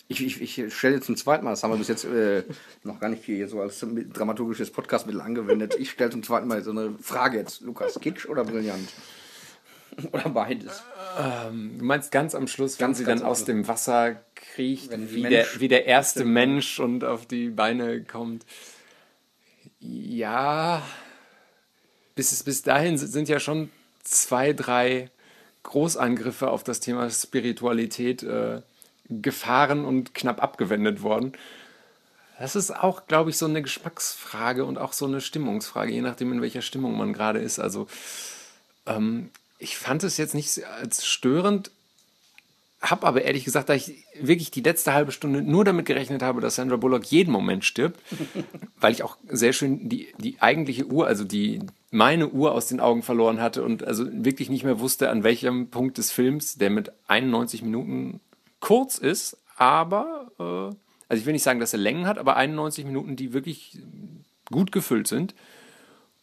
Ich, 0.08 0.24
ich, 0.24 0.40
ich 0.40 0.74
stelle 0.74 0.96
jetzt 0.96 1.06
zum 1.06 1.16
zweiten 1.16 1.44
Mal, 1.44 1.50
das 1.50 1.62
haben 1.62 1.70
wir 1.72 1.78
bis 1.78 1.86
jetzt 1.86 2.04
äh, 2.04 2.42
noch 2.82 2.98
gar 2.98 3.10
nicht 3.10 3.24
hier 3.24 3.46
so 3.46 3.60
als 3.60 3.78
dramaturgisches 3.78 4.70
Podcastmittel 4.72 5.20
angewendet. 5.20 5.76
Ich 5.78 5.90
stelle 5.90 6.10
zum 6.10 6.24
zweiten 6.24 6.48
Mal 6.48 6.64
so 6.64 6.72
eine 6.72 6.94
Frage 7.00 7.38
jetzt, 7.38 7.60
Lukas, 7.60 7.98
Kitsch 8.00 8.26
oder 8.26 8.44
brillant? 8.44 8.88
Oder 10.12 10.28
beides? 10.30 10.82
Ähm, 11.18 11.78
du 11.78 11.84
meinst 11.84 12.12
ganz 12.12 12.34
am 12.34 12.46
Schluss, 12.46 12.78
wenn 12.78 12.86
Ganz, 12.86 12.98
sie 12.98 13.04
ganz 13.04 13.20
dann 13.20 13.28
aus 13.28 13.44
dem 13.44 13.66
Wasser 13.68 14.20
kriecht, 14.34 14.90
Wenn 14.90 15.12
wie 15.12 15.22
der, 15.22 15.46
wie 15.58 15.68
der 15.68 15.86
erste 15.86 16.24
Mensch 16.24 16.78
und 16.78 17.04
auf 17.04 17.26
die 17.26 17.48
Beine 17.48 18.02
kommt. 18.02 18.44
Ja, 19.80 20.82
bis, 22.14 22.42
bis 22.42 22.62
dahin 22.62 22.98
sind 22.98 23.28
ja 23.28 23.40
schon 23.40 23.70
zwei, 24.02 24.52
drei 24.52 25.10
Großangriffe 25.62 26.50
auf 26.50 26.64
das 26.64 26.80
Thema 26.80 27.10
Spiritualität 27.10 28.22
äh, 28.22 28.62
gefahren 29.08 29.84
und 29.84 30.14
knapp 30.14 30.42
abgewendet 30.42 31.02
worden. 31.02 31.32
Das 32.38 32.56
ist 32.56 32.70
auch, 32.74 33.06
glaube 33.06 33.30
ich, 33.30 33.36
so 33.36 33.44
eine 33.44 33.60
Geschmacksfrage 33.60 34.64
und 34.64 34.78
auch 34.78 34.94
so 34.94 35.04
eine 35.04 35.20
Stimmungsfrage, 35.20 35.92
je 35.92 36.00
nachdem, 36.00 36.32
in 36.32 36.40
welcher 36.40 36.62
Stimmung 36.62 36.96
man 36.96 37.12
gerade 37.12 37.38
ist. 37.38 37.58
Also 37.58 37.86
ähm, 38.86 39.30
ich 39.60 39.76
fand 39.76 40.02
es 40.02 40.16
jetzt 40.16 40.34
nicht 40.34 40.64
als 40.64 41.06
störend, 41.06 41.70
habe 42.80 43.06
aber 43.06 43.22
ehrlich 43.22 43.44
gesagt, 43.44 43.68
da 43.68 43.74
ich 43.74 44.04
wirklich 44.18 44.50
die 44.50 44.62
letzte 44.62 44.94
halbe 44.94 45.12
Stunde 45.12 45.42
nur 45.42 45.64
damit 45.64 45.84
gerechnet 45.84 46.22
habe, 46.22 46.40
dass 46.40 46.54
Sandra 46.54 46.76
Bullock 46.76 47.04
jeden 47.04 47.30
Moment 47.30 47.64
stirbt, 47.64 48.00
weil 48.80 48.92
ich 48.92 49.02
auch 49.02 49.18
sehr 49.28 49.52
schön 49.52 49.90
die, 49.90 50.08
die 50.18 50.40
eigentliche 50.40 50.86
Uhr, 50.86 51.06
also 51.06 51.24
die 51.24 51.60
meine 51.90 52.30
Uhr 52.30 52.52
aus 52.52 52.68
den 52.68 52.80
Augen 52.80 53.02
verloren 53.02 53.40
hatte 53.40 53.62
und 53.62 53.84
also 53.84 54.06
wirklich 54.10 54.48
nicht 54.48 54.64
mehr 54.64 54.80
wusste, 54.80 55.10
an 55.10 55.24
welchem 55.24 55.68
Punkt 55.68 55.98
des 55.98 56.10
Films, 56.10 56.56
der 56.56 56.70
mit 56.70 56.90
91 57.06 57.62
Minuten 57.62 58.20
kurz 58.60 58.96
ist, 58.96 59.36
aber, 59.56 60.30
äh, 60.38 60.74
also 61.08 61.20
ich 61.20 61.26
will 61.26 61.34
nicht 61.34 61.42
sagen, 61.42 61.60
dass 61.60 61.74
er 61.74 61.80
Längen 61.80 62.06
hat, 62.06 62.16
aber 62.16 62.36
91 62.36 62.86
Minuten, 62.86 63.14
die 63.14 63.34
wirklich 63.34 63.78
gut 64.50 64.72
gefüllt 64.72 65.06
sind. 65.06 65.34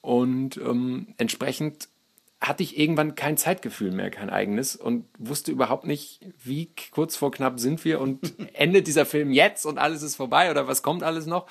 Und 0.01 0.58
ähm, 0.58 1.13
entsprechend 1.17 1.89
hatte 2.39 2.63
ich 2.63 2.77
irgendwann 2.77 3.15
kein 3.15 3.38
Zeitgefühl 3.38 3.91
mehr, 3.91 4.12
kein 4.12 4.29
eigenes 4.29 4.75
und 4.75 5.06
wusste 5.17 5.51
überhaupt 5.51 5.86
nicht, 5.86 6.22
wie 6.44 6.72
kurz 6.91 7.15
vor 7.15 7.32
knapp 7.32 7.60
sind 7.60 7.84
wir 7.84 8.00
und 8.00 8.34
endet 8.53 8.88
dieser 8.88 9.06
Film 9.06 9.32
jetzt 9.32 9.65
und 9.65 9.77
alles 9.77 10.03
ist 10.03 10.15
vorbei 10.15 10.51
oder 10.51 10.67
was 10.67 10.84
kommt 10.84 11.03
alles 11.03 11.25
noch. 11.25 11.48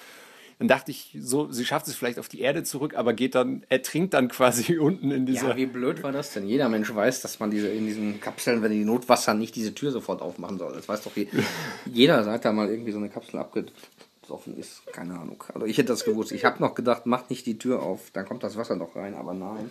Dann 0.59 0.69
dachte 0.69 0.91
ich, 0.91 1.15
so, 1.21 1.53
sie 1.53 1.67
schafft 1.67 1.87
es 1.87 1.97
vielleicht 1.97 2.19
auf 2.19 2.29
die 2.29 2.41
Erde 2.41 2.63
zurück, 2.63 2.95
aber 2.97 3.13
geht 3.13 3.35
dann, 3.35 3.67
ertrinkt 3.69 4.15
dann 4.15 4.29
quasi 4.29 4.79
unten 4.79 5.11
in 5.11 5.27
dieser. 5.27 5.51
Ja, 5.51 5.57
wie 5.57 5.67
blöd 5.67 6.03
war 6.03 6.13
das 6.13 6.33
denn? 6.33 6.49
Jeder 6.49 6.71
Mensch 6.71 6.95
weiß, 6.95 7.21
dass 7.21 7.41
man 7.41 7.51
diese 7.51 7.69
in 7.69 7.85
diesen 7.85 8.21
Kapseln, 8.21 8.63
wenn 8.63 8.73
die 8.73 8.85
Notwasser 8.85 9.35
nicht 9.35 9.55
diese 9.55 9.75
Tür 9.75 9.91
sofort 9.91 10.23
aufmachen 10.23 10.57
soll. 10.57 10.73
Das 10.73 10.89
weiß 10.89 11.03
doch 11.03 11.15
je, 11.15 11.27
jeder, 11.93 12.25
seit 12.25 12.45
da 12.47 12.53
mal 12.53 12.71
irgendwie 12.71 12.93
so 12.93 12.99
eine 12.99 13.11
Kapsel 13.11 13.39
abgesoffen 13.39 14.57
ist. 14.57 14.87
Keine 14.87 15.19
Ahnung. 15.19 15.45
Also 15.53 15.67
ich 15.67 15.77
hätte 15.77 15.89
das 15.89 16.07
gewusst. 16.07 16.33
Ich 16.33 16.47
habe 16.47 16.63
noch 16.63 16.75
gedacht, 16.75 17.05
macht 17.05 17.29
nicht 17.29 17.45
die 17.45 17.59
Tür 17.59 17.83
auf, 17.83 18.11
dann 18.15 18.25
kommt 18.25 18.43
das 18.43 18.57
Wasser 18.57 18.77
doch 18.77 18.97
rein, 18.97 19.15
aber 19.15 19.35
nein. 19.35 19.71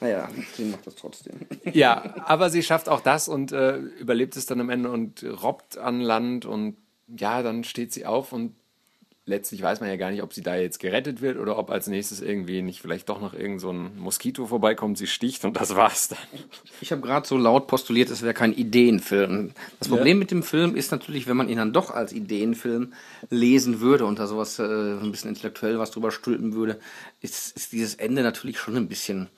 Naja, 0.00 0.28
sie 0.54 0.64
macht 0.64 0.86
das 0.86 0.94
trotzdem. 0.94 1.34
Ja, 1.72 2.14
aber 2.24 2.50
sie 2.50 2.62
schafft 2.62 2.88
auch 2.88 3.00
das 3.00 3.28
und 3.28 3.52
äh, 3.52 3.76
überlebt 3.76 4.36
es 4.36 4.46
dann 4.46 4.60
am 4.60 4.70
Ende 4.70 4.90
und 4.90 5.24
robbt 5.24 5.76
an 5.76 6.00
Land 6.00 6.46
und 6.46 6.76
ja, 7.08 7.42
dann 7.42 7.64
steht 7.64 7.92
sie 7.92 8.06
auf 8.06 8.32
und 8.32 8.54
letztlich 9.28 9.62
weiß 9.62 9.80
man 9.80 9.88
ja 9.88 9.96
gar 9.96 10.10
nicht, 10.10 10.22
ob 10.22 10.32
sie 10.32 10.40
da 10.40 10.56
jetzt 10.56 10.80
gerettet 10.80 11.20
wird 11.20 11.38
oder 11.38 11.58
ob 11.58 11.70
als 11.70 11.86
nächstes 11.86 12.20
irgendwie 12.20 12.62
nicht 12.62 12.80
vielleicht 12.80 13.08
doch 13.08 13.20
noch 13.20 13.34
irgend 13.34 13.60
so 13.60 13.70
ein 13.70 13.96
Moskito 13.98 14.46
vorbeikommt, 14.46 14.98
sie 14.98 15.06
sticht 15.06 15.44
und 15.44 15.56
das 15.56 15.76
war's 15.76 16.08
dann. 16.08 16.18
Ich 16.80 16.90
habe 16.90 17.02
gerade 17.02 17.28
so 17.28 17.36
laut 17.36 17.66
postuliert, 17.66 18.10
es 18.10 18.22
wäre 18.22 18.34
kein 18.34 18.54
Ideenfilm. 18.54 19.52
Das 19.78 19.88
Problem 19.88 20.18
mit 20.18 20.30
dem 20.30 20.42
Film 20.42 20.74
ist 20.74 20.90
natürlich, 20.90 21.26
wenn 21.28 21.36
man 21.36 21.48
ihn 21.48 21.58
dann 21.58 21.72
doch 21.72 21.90
als 21.90 22.12
Ideenfilm 22.12 22.94
lesen 23.30 23.80
würde 23.80 24.06
und 24.06 24.18
da 24.18 24.26
sowas 24.26 24.58
äh, 24.58 24.62
ein 24.62 25.10
bisschen 25.10 25.30
intellektuell 25.30 25.78
was 25.78 25.90
drüber 25.90 26.10
stülpen 26.10 26.54
würde, 26.54 26.80
ist, 27.20 27.54
ist 27.56 27.72
dieses 27.72 27.94
Ende 27.94 28.22
natürlich 28.22 28.58
schon 28.58 28.76
ein 28.76 28.88
bisschen 28.88 29.28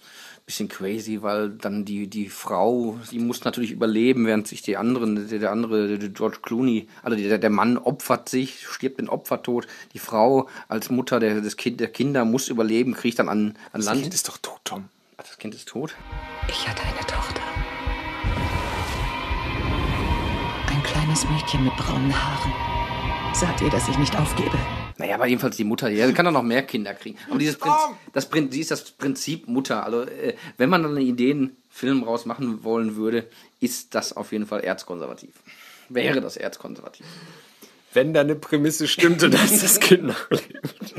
bisschen 0.50 0.68
crazy, 0.68 1.22
weil 1.22 1.50
dann 1.50 1.84
die, 1.84 2.08
die 2.08 2.28
Frau, 2.28 2.98
die 3.12 3.20
muss 3.20 3.44
natürlich 3.44 3.70
überleben, 3.70 4.26
während 4.26 4.48
sich 4.48 4.62
die 4.62 4.76
anderen, 4.76 5.28
der, 5.28 5.38
der 5.38 5.52
andere, 5.52 5.96
der 5.96 6.08
George 6.08 6.38
Clooney, 6.42 6.88
also 7.04 7.16
der, 7.16 7.38
der 7.38 7.50
Mann 7.50 7.78
opfert 7.78 8.28
sich, 8.28 8.66
stirbt 8.66 8.98
den 8.98 9.08
Opfertod. 9.08 9.68
Die 9.94 10.00
Frau 10.00 10.48
als 10.66 10.90
Mutter 10.90 11.20
der, 11.20 11.40
des 11.40 11.56
kind, 11.56 11.78
der 11.78 11.86
Kinder 11.86 12.24
muss 12.24 12.48
überleben, 12.48 12.94
kriegt 12.94 13.20
dann 13.20 13.28
an, 13.28 13.56
an 13.72 13.80
Das 13.80 13.84
Land. 13.84 14.02
Kind 14.02 14.14
ist 14.14 14.26
doch 14.26 14.38
tot, 14.38 14.60
Tom. 14.64 14.88
Ach, 15.18 15.22
das 15.22 15.38
Kind 15.38 15.54
ist 15.54 15.68
tot? 15.68 15.94
Ich 16.48 16.68
hatte 16.68 16.82
eine 16.82 17.06
Tochter. 17.06 17.42
Ein 20.66 20.82
kleines 20.82 21.24
Mädchen 21.30 21.62
mit 21.62 21.76
braunen 21.76 22.12
Haaren. 22.12 22.52
Sagt 23.34 23.60
ihr, 23.60 23.70
dass 23.70 23.88
ich 23.88 23.98
nicht 23.98 24.18
aufgebe? 24.18 24.58
Naja, 25.00 25.14
aber 25.14 25.26
jedenfalls 25.26 25.56
die 25.56 25.64
Mutter, 25.64 25.88
die 25.88 26.12
kann 26.12 26.26
doch 26.26 26.32
noch 26.32 26.42
mehr 26.42 26.62
Kinder 26.62 26.92
kriegen. 26.92 27.16
Aber 27.30 27.38
dieses 27.38 27.56
Prinzip, 27.56 27.96
das, 28.12 28.28
Prin- 28.28 28.50
sie 28.52 28.60
ist 28.60 28.70
das 28.70 28.90
Prinzip 28.90 29.48
Mutter. 29.48 29.82
Also, 29.82 30.02
äh, 30.02 30.34
wenn 30.58 30.68
man 30.68 30.82
dann 30.82 30.94
einen 30.94 31.06
Ideenfilm 31.06 32.02
raus 32.02 32.26
machen 32.26 32.64
wollen 32.64 32.96
würde, 32.96 33.26
ist 33.60 33.94
das 33.94 34.12
auf 34.14 34.30
jeden 34.32 34.44
Fall 34.46 34.60
erzkonservativ. 34.60 35.30
Wäre 35.88 36.20
das 36.20 36.36
erzkonservativ. 36.36 37.06
Wenn 37.94 38.12
da 38.12 38.20
eine 38.20 38.34
Prämisse 38.34 38.86
stimmte, 38.86 39.30
dass 39.30 39.62
das 39.62 39.80
Kind 39.80 40.04
noch 40.04 40.28
lebt. 40.30 40.94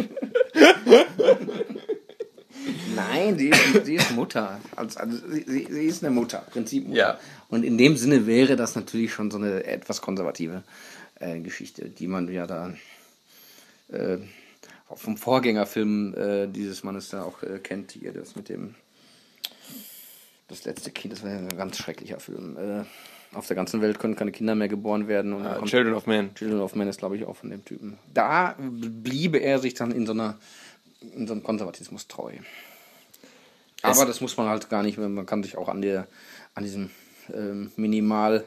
Nein, 2.96 3.38
sie 3.38 3.50
ist, 3.50 3.86
sie 3.86 3.96
ist 3.96 4.12
Mutter. 4.16 4.60
Also, 4.76 5.00
also 5.00 5.16
sie, 5.30 5.68
sie 5.70 5.86
ist 5.86 6.04
eine 6.04 6.14
Mutter, 6.14 6.40
Prinzipmutter. 6.52 6.98
Ja. 6.98 7.20
Und 7.50 7.64
in 7.64 7.78
dem 7.78 7.98
Sinne 7.98 8.26
wäre 8.26 8.56
das 8.56 8.76
natürlich 8.76 9.14
schon 9.14 9.30
so 9.30 9.38
eine 9.38 9.64
etwas 9.64 10.02
konservative 10.02 10.64
äh, 11.20 11.40
Geschichte, 11.40 11.88
die 11.88 12.08
man 12.08 12.28
ja 12.34 12.48
da 12.48 12.74
äh, 13.92 14.18
vom 14.96 15.18
Vorgängerfilm 15.18 16.14
äh, 16.16 16.48
dieses 16.48 16.84
Mannes 16.84 17.10
da 17.10 17.24
auch 17.24 17.44
äh, 17.44 17.60
kennt, 17.60 17.92
hier 17.94 18.12
das 18.14 18.36
mit 18.36 18.50
dem 18.50 18.76
das 20.48 20.66
letzte 20.66 20.92
Kind, 20.92 21.14
das 21.14 21.24
war 21.24 21.30
ja 21.32 21.38
ein 21.38 21.56
ganz 21.56 21.78
schrecklicher 21.78 22.20
Film. 22.20 22.58
Äh, 22.58 22.84
auf 23.34 23.48
der 23.48 23.56
ganzen 23.56 23.82
Welt 23.82 24.00
können 24.00 24.18
keine 24.18 24.34
Kinder 24.34 24.54
mehr 24.56 24.68
geboren 24.68 25.08
werden. 25.08 25.32
Und 25.32 25.46
kommt- 25.46 25.70
Children 25.70 25.94
of 25.94 26.08
Man. 26.08 26.36
Children 26.36 26.60
of 26.60 26.76
Men 26.76 26.90
ist, 26.90 27.00
glaube 27.00 27.16
ich, 27.16 27.24
auch 27.24 27.38
von 27.38 27.50
dem 27.50 27.64
Typen. 27.64 27.98
Da 28.14 28.58
bliebe 28.60 29.38
er 29.38 29.60
sich 29.60 29.74
dann 29.76 29.92
in 29.92 30.06
so 30.06 30.12
einer 30.12 30.38
in 31.16 31.26
so 31.26 31.34
einem 31.34 31.42
Konservatismus 31.42 32.08
treu. 32.08 32.34
Aber 33.82 34.06
das 34.06 34.22
muss 34.22 34.36
man 34.38 34.48
halt 34.50 34.70
gar 34.70 34.84
nicht. 34.84 34.98
Man 34.98 35.26
kann 35.26 35.42
sich 35.42 35.58
auch 35.58 35.70
an 35.70 35.82
der 35.82 36.08
an 36.54 36.64
diesem 36.64 36.90
ähm, 37.34 37.72
Minimal 37.78 38.44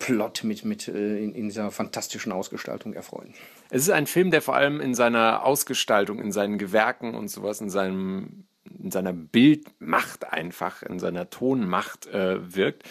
Plot, 0.00 0.42
mit, 0.42 0.64
mit 0.64 0.88
äh, 0.88 1.22
in, 1.22 1.34
in 1.34 1.44
dieser 1.44 1.70
fantastischen 1.70 2.32
Ausgestaltung 2.32 2.94
erfreuen. 2.94 3.34
Es 3.68 3.82
ist 3.82 3.90
ein 3.90 4.08
Film, 4.08 4.32
der 4.32 4.42
vor 4.42 4.56
allem 4.56 4.80
in 4.80 4.94
seiner 4.94 5.44
Ausgestaltung, 5.44 6.18
in 6.20 6.32
seinen 6.32 6.58
Gewerken 6.58 7.14
und 7.14 7.28
sowas, 7.28 7.60
in 7.60 7.70
seinem 7.70 8.46
in 8.78 8.90
seiner 8.90 9.12
Bildmacht 9.12 10.32
einfach, 10.32 10.82
in 10.82 10.98
seiner 10.98 11.30
Tonmacht 11.30 12.06
äh, 12.06 12.54
wirkt. 12.54 12.84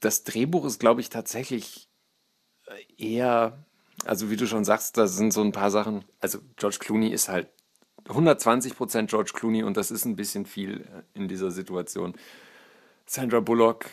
Das 0.00 0.24
Drehbuch 0.24 0.64
ist, 0.64 0.78
glaube 0.78 1.00
ich, 1.00 1.08
tatsächlich 1.08 1.88
äh, 2.66 3.04
eher, 3.14 3.64
also 4.04 4.30
wie 4.30 4.36
du 4.36 4.46
schon 4.46 4.64
sagst, 4.64 4.96
da 4.96 5.06
sind 5.06 5.32
so 5.32 5.42
ein 5.42 5.52
paar 5.52 5.70
Sachen. 5.70 6.04
Also 6.20 6.38
George 6.56 6.78
Clooney 6.80 7.08
ist 7.08 7.28
halt 7.28 7.48
120 8.08 8.76
Prozent 8.76 9.10
George 9.10 9.32
Clooney 9.34 9.62
und 9.62 9.76
das 9.76 9.90
ist 9.90 10.04
ein 10.04 10.16
bisschen 10.16 10.46
viel 10.46 10.82
äh, 10.82 11.18
in 11.18 11.28
dieser 11.28 11.50
Situation. 11.50 12.14
Sandra 13.06 13.40
Bullock, 13.40 13.86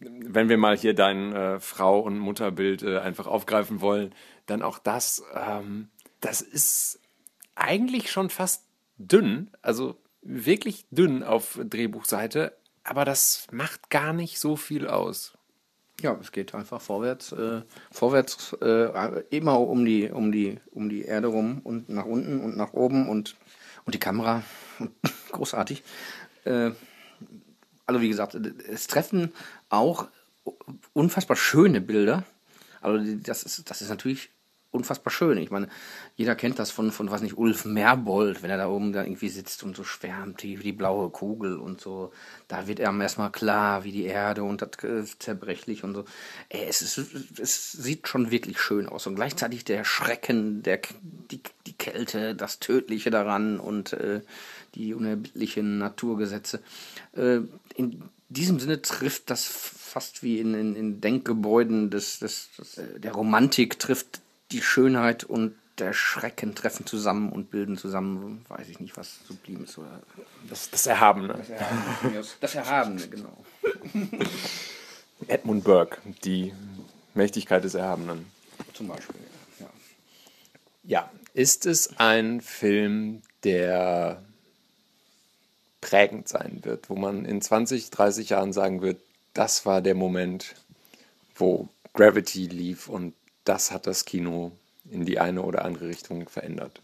wenn 0.00 0.48
wir 0.48 0.58
mal 0.58 0.76
hier 0.76 0.94
dein 0.94 1.32
äh, 1.32 1.60
Frau- 1.60 2.00
und 2.00 2.18
Mutterbild 2.18 2.82
äh, 2.82 2.98
einfach 2.98 3.26
aufgreifen 3.26 3.80
wollen, 3.80 4.14
dann 4.46 4.62
auch 4.62 4.78
das, 4.78 5.22
ähm, 5.34 5.88
das 6.20 6.40
ist 6.40 7.00
eigentlich 7.54 8.10
schon 8.10 8.30
fast 8.30 8.64
dünn, 8.98 9.50
also 9.62 9.96
wirklich 10.22 10.86
dünn 10.90 11.22
auf 11.22 11.58
Drehbuchseite, 11.62 12.56
aber 12.84 13.04
das 13.04 13.46
macht 13.50 13.90
gar 13.90 14.12
nicht 14.12 14.38
so 14.38 14.56
viel 14.56 14.86
aus. 14.86 15.36
Ja, 16.00 16.16
es 16.20 16.32
geht 16.32 16.54
einfach 16.54 16.80
vorwärts, 16.80 17.32
äh, 17.32 17.62
vorwärts 17.90 18.56
äh, 18.60 19.22
immer 19.30 19.60
um 19.60 19.84
die, 19.84 20.10
um 20.10 20.32
die, 20.32 20.58
um 20.70 20.88
die 20.88 21.02
Erde 21.02 21.28
rum 21.28 21.60
und 21.62 21.88
nach 21.88 22.06
unten 22.06 22.40
und 22.40 22.56
nach 22.56 22.72
oben 22.72 23.08
und, 23.08 23.36
und 23.84 23.94
die 23.94 24.00
Kamera 24.00 24.42
großartig. 25.30 25.82
Äh, 26.44 26.72
also 27.86 28.00
wie 28.00 28.08
gesagt, 28.08 28.34
es 28.34 28.86
treffen 28.86 29.32
auch 29.72 30.08
unfassbar 30.92 31.36
schöne 31.36 31.80
Bilder. 31.80 32.24
Also 32.80 33.16
das 33.22 33.42
ist, 33.42 33.70
das 33.70 33.80
ist 33.80 33.88
natürlich 33.88 34.30
unfassbar 34.72 35.12
schön. 35.12 35.36
Ich 35.36 35.50
meine, 35.50 35.68
jeder 36.16 36.34
kennt 36.34 36.58
das 36.58 36.70
von, 36.70 36.92
von 36.92 37.10
was 37.10 37.20
nicht, 37.20 37.36
Ulf 37.36 37.66
Merbold, 37.66 38.42
wenn 38.42 38.50
er 38.50 38.56
da 38.56 38.68
oben 38.68 38.92
da 38.92 39.04
irgendwie 39.04 39.28
sitzt 39.28 39.62
und 39.62 39.76
so 39.76 39.84
schwärmt, 39.84 40.42
wie 40.42 40.56
die 40.56 40.72
blaue 40.72 41.10
Kugel 41.10 41.58
und 41.58 41.80
so. 41.80 42.10
Da 42.48 42.66
wird 42.66 42.80
einem 42.80 43.00
erstmal 43.00 43.30
klar, 43.30 43.84
wie 43.84 43.92
die 43.92 44.04
Erde 44.04 44.42
und 44.42 44.62
das 44.62 44.82
äh, 44.82 45.04
zerbrechlich 45.18 45.84
und 45.84 45.94
so. 45.94 46.04
Ey, 46.48 46.64
es, 46.66 46.80
ist, 46.80 47.38
es 47.38 47.72
sieht 47.72 48.08
schon 48.08 48.30
wirklich 48.30 48.60
schön 48.60 48.88
aus. 48.88 49.06
Und 49.06 49.14
gleichzeitig 49.14 49.64
der 49.64 49.84
Schrecken, 49.84 50.62
der, 50.62 50.80
die, 51.02 51.42
die 51.66 51.76
Kälte, 51.76 52.34
das 52.34 52.58
Tödliche 52.58 53.10
daran 53.10 53.60
und 53.60 53.92
äh, 53.92 54.22
die 54.74 54.94
unerbittlichen 54.94 55.78
Naturgesetze. 55.78 56.62
Äh, 57.14 57.40
in 57.74 58.02
diesem 58.32 58.60
Sinne 58.60 58.82
trifft 58.82 59.30
das 59.30 59.44
fast 59.44 60.22
wie 60.22 60.38
in, 60.38 60.54
in, 60.54 60.76
in 60.76 61.00
Denkgebäuden 61.00 61.90
des, 61.90 62.18
des, 62.18 62.48
äh, 62.76 63.00
der 63.00 63.12
Romantik 63.12 63.78
trifft 63.78 64.20
die 64.50 64.62
Schönheit 64.62 65.24
und 65.24 65.54
der 65.78 65.92
Schrecken 65.92 66.54
treffen 66.54 66.86
zusammen 66.86 67.32
und 67.32 67.50
bilden 67.50 67.76
zusammen, 67.76 68.44
weiß 68.48 68.68
ich 68.68 68.80
nicht, 68.80 68.96
was 68.96 69.20
sublim 69.26 69.64
ist. 69.64 69.78
Oder 69.78 70.02
das, 70.48 70.70
das 70.70 70.86
Erhabene. 70.86 71.34
Das 71.34 71.50
Erhabene, 71.50 72.24
das 72.40 72.54
Erhabene 72.54 73.08
genau. 73.08 73.44
Edmund 75.28 75.64
Burke, 75.64 75.98
die 76.24 76.52
Mächtigkeit 77.14 77.64
des 77.64 77.74
Erhabenen. 77.74 78.26
Zum 78.74 78.88
Beispiel, 78.88 79.16
ja. 79.58 79.66
Ja, 80.84 81.10
ist 81.34 81.66
es 81.66 81.98
ein 81.98 82.40
Film, 82.40 83.22
der 83.44 84.22
prägend 85.82 86.28
sein 86.28 86.60
wird, 86.62 86.88
wo 86.88 86.96
man 86.96 87.26
in 87.26 87.42
20, 87.42 87.90
30 87.90 88.30
Jahren 88.30 88.54
sagen 88.54 88.80
wird, 88.80 88.98
das 89.34 89.66
war 89.66 89.82
der 89.82 89.94
Moment, 89.94 90.54
wo 91.34 91.68
Gravity 91.92 92.46
lief 92.46 92.88
und 92.88 93.12
das 93.44 93.70
hat 93.70 93.86
das 93.86 94.06
Kino 94.06 94.52
in 94.90 95.04
die 95.04 95.18
eine 95.18 95.42
oder 95.42 95.64
andere 95.66 95.88
Richtung 95.88 96.28
verändert? 96.28 96.80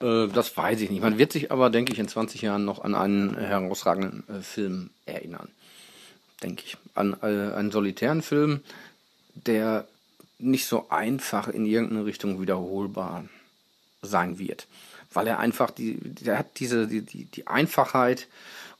Äh, 0.00 0.28
das 0.28 0.56
weiß 0.56 0.80
ich 0.80 0.90
nicht. 0.90 1.02
Man 1.02 1.18
wird 1.18 1.32
sich 1.32 1.50
aber, 1.50 1.70
denke 1.70 1.92
ich, 1.92 1.98
in 1.98 2.08
20 2.08 2.42
Jahren 2.42 2.64
noch 2.64 2.82
an 2.82 2.94
einen 2.94 3.36
herausragenden 3.36 4.24
äh, 4.28 4.42
Film 4.42 4.90
erinnern. 5.04 5.48
Denke 6.42 6.62
ich. 6.64 6.76
An 6.94 7.16
äh, 7.22 7.54
einen 7.54 7.72
solitären 7.72 8.22
Film, 8.22 8.60
der 9.34 9.86
nicht 10.38 10.66
so 10.66 10.88
einfach 10.88 11.48
in 11.48 11.66
irgendeine 11.66 12.04
Richtung 12.04 12.40
wiederholbar 12.40 13.24
sein 14.02 14.38
wird. 14.38 14.68
Weil 15.12 15.26
er 15.26 15.38
einfach, 15.38 15.70
die, 15.70 15.98
der 16.00 16.38
hat 16.38 16.58
diese, 16.58 16.86
die, 16.86 17.02
die, 17.02 17.24
die 17.24 17.46
Einfachheit 17.46 18.26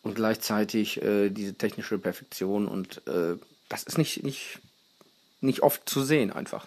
und 0.03 0.15
gleichzeitig 0.15 1.03
äh, 1.03 1.31
diese 1.31 1.55
technische 1.55 1.99
Perfektion 1.99 2.69
und 2.69 3.07
äh, 3.07 3.37
das 3.69 3.83
ist 3.83 3.99
nicht, 3.99 4.23
nicht 4.25 4.61
nicht 5.41 5.63
oft 5.63 5.89
zu 5.89 6.03
sehen 6.03 6.33
einfach. 6.33 6.67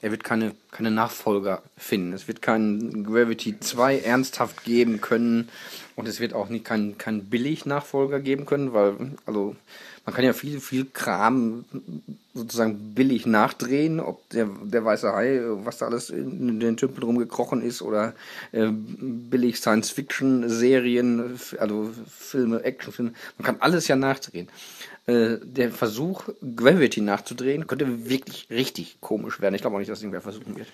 Er 0.00 0.12
wird 0.12 0.22
keine, 0.22 0.54
keine 0.70 0.90
Nachfolger 0.90 1.62
finden. 1.76 2.12
Es 2.12 2.28
wird 2.28 2.40
keinen 2.40 3.04
Gravity 3.04 3.58
2 3.58 3.98
ernsthaft 3.98 4.64
geben 4.64 5.00
können. 5.00 5.48
Und 5.96 6.06
es 6.06 6.20
wird 6.20 6.34
auch 6.34 6.48
nicht 6.48 6.64
keinen 6.64 6.96
kein 6.98 7.24
billig 7.24 7.66
Nachfolger 7.66 8.20
geben 8.20 8.46
können, 8.46 8.72
weil, 8.72 8.94
also, 9.26 9.56
man 10.06 10.14
kann 10.14 10.24
ja 10.24 10.32
viel, 10.32 10.60
viel 10.60 10.86
Kram 10.86 11.64
sozusagen 12.32 12.94
billig 12.94 13.26
nachdrehen, 13.26 13.98
ob 13.98 14.26
der, 14.30 14.48
der 14.62 14.84
weiße 14.84 15.12
Hai, 15.12 15.40
was 15.64 15.78
da 15.78 15.86
alles 15.86 16.08
in 16.08 16.60
den 16.60 16.76
Tümpeln 16.76 17.02
rumgekrochen 17.02 17.60
ist, 17.60 17.82
oder 17.82 18.14
äh, 18.52 18.68
billig 18.70 19.58
Science-Fiction-Serien, 19.58 21.38
also 21.58 21.90
Filme, 22.08 22.62
Actionfilme. 22.62 23.12
Man 23.36 23.44
kann 23.44 23.56
alles 23.60 23.88
ja 23.88 23.96
nachdrehen. 23.96 24.48
Äh, 25.08 25.38
der 25.42 25.70
Versuch, 25.70 26.28
Gravity 26.54 27.00
nachzudrehen, 27.00 27.66
könnte 27.66 28.10
wirklich 28.10 28.48
richtig 28.50 29.00
komisch 29.00 29.40
werden. 29.40 29.54
Ich 29.54 29.62
glaube 29.62 29.76
auch 29.76 29.78
nicht, 29.78 29.90
dass 29.90 30.02
irgendwer 30.02 30.20
versuchen 30.20 30.54
wird. 30.54 30.68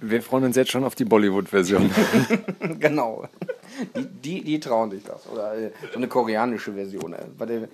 Wir 0.00 0.20
freuen 0.20 0.44
uns 0.44 0.56
jetzt 0.56 0.72
schon 0.72 0.82
auf 0.82 0.96
die 0.96 1.04
Bollywood-Version. 1.04 1.88
genau. 2.80 3.28
Die, 3.94 4.04
die, 4.04 4.42
die, 4.42 4.58
trauen 4.58 4.90
sich 4.90 5.04
das. 5.04 5.28
Oder 5.28 5.56
äh, 5.56 5.70
so 5.92 5.96
eine 5.96 6.08
koreanische 6.08 6.72
Version. 6.72 7.12
Äh, 7.12 7.22
bei 7.38 7.46
der, 7.46 7.68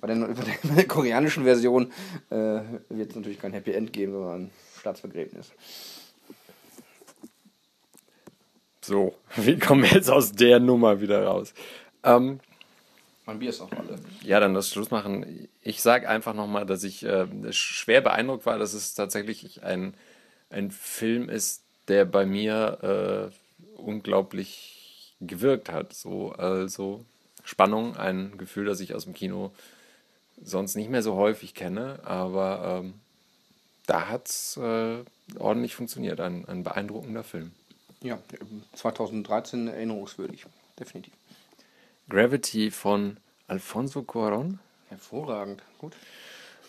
bei 0.00 0.06
der, 0.06 0.16
bei 0.16 0.74
der 0.74 0.88
koreanischen 0.88 1.44
Version 1.44 1.92
äh, 2.30 2.60
wird 2.88 3.10
es 3.10 3.16
natürlich 3.16 3.38
kein 3.38 3.52
Happy 3.52 3.72
End 3.72 3.92
geben, 3.92 4.12
sondern 4.12 4.44
ein 4.44 4.50
Staatsbegräbnis. 4.80 5.52
So, 8.80 9.14
wie 9.36 9.58
kommen 9.58 9.82
wir 9.82 9.90
jetzt 9.90 10.10
aus 10.10 10.32
der 10.32 10.58
Nummer 10.58 11.02
wieder 11.02 11.26
raus? 11.26 11.52
Ähm, 12.02 12.40
mein 13.28 13.40
Bier 13.40 13.50
ist 13.50 13.60
auch 13.60 13.70
alle. 13.72 13.98
Ja, 14.22 14.40
dann 14.40 14.54
das 14.54 14.70
Schluss 14.70 14.90
machen. 14.90 15.48
Ich 15.60 15.82
sage 15.82 16.08
einfach 16.08 16.32
nochmal, 16.32 16.64
dass 16.64 16.82
ich 16.82 17.04
äh, 17.04 17.26
schwer 17.52 18.00
beeindruckt 18.00 18.46
war, 18.46 18.58
dass 18.58 18.72
es 18.72 18.94
tatsächlich 18.94 19.62
ein, 19.62 19.92
ein 20.48 20.70
Film 20.70 21.28
ist, 21.28 21.62
der 21.88 22.06
bei 22.06 22.24
mir 22.24 23.30
äh, 23.30 23.78
unglaublich 23.78 25.14
gewirkt 25.20 25.70
hat. 25.70 25.92
So, 25.92 26.32
also 26.32 27.04
Spannung, 27.44 27.98
ein 27.98 28.38
Gefühl, 28.38 28.64
das 28.64 28.80
ich 28.80 28.94
aus 28.94 29.04
dem 29.04 29.12
Kino 29.12 29.52
sonst 30.42 30.74
nicht 30.74 30.88
mehr 30.88 31.02
so 31.02 31.14
häufig 31.16 31.54
kenne, 31.54 32.00
aber 32.04 32.80
ähm, 32.82 32.94
da 33.84 34.08
hat 34.08 34.28
es 34.28 34.56
äh, 34.56 35.04
ordentlich 35.38 35.74
funktioniert. 35.74 36.18
Ein, 36.20 36.48
ein 36.48 36.62
beeindruckender 36.62 37.24
Film. 37.24 37.52
Ja, 38.00 38.18
2013 38.72 39.68
erinnerungswürdig, 39.68 40.46
definitiv. 40.78 41.17
Gravity 42.08 42.70
von 42.70 43.18
Alfonso 43.46 44.02
Cuaron. 44.02 44.58
Hervorragend, 44.88 45.62
gut. 45.78 45.94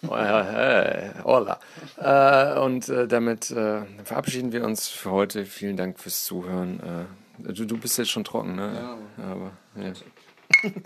Oh, 0.03 0.11
hola. 0.11 1.59
Äh, 1.97 2.59
und 2.59 2.87
äh, 2.87 3.07
damit 3.07 3.51
äh, 3.51 3.81
verabschieden 4.03 4.51
wir 4.51 4.63
uns 4.63 4.87
für 4.87 5.11
heute. 5.11 5.45
Vielen 5.45 5.75
Dank 5.75 5.99
fürs 5.99 6.23
Zuhören. 6.23 7.07
Du, 7.37 7.65
du 7.65 7.77
bist 7.77 7.97
jetzt 7.97 8.09
schon 8.09 8.23
trocken, 8.23 8.55
ne? 8.55 8.97
Ja. 9.17 9.25
Aber, 9.31 9.51
ja. 9.75 9.93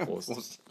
Prost. 0.06 0.30
Prost. 0.30 0.63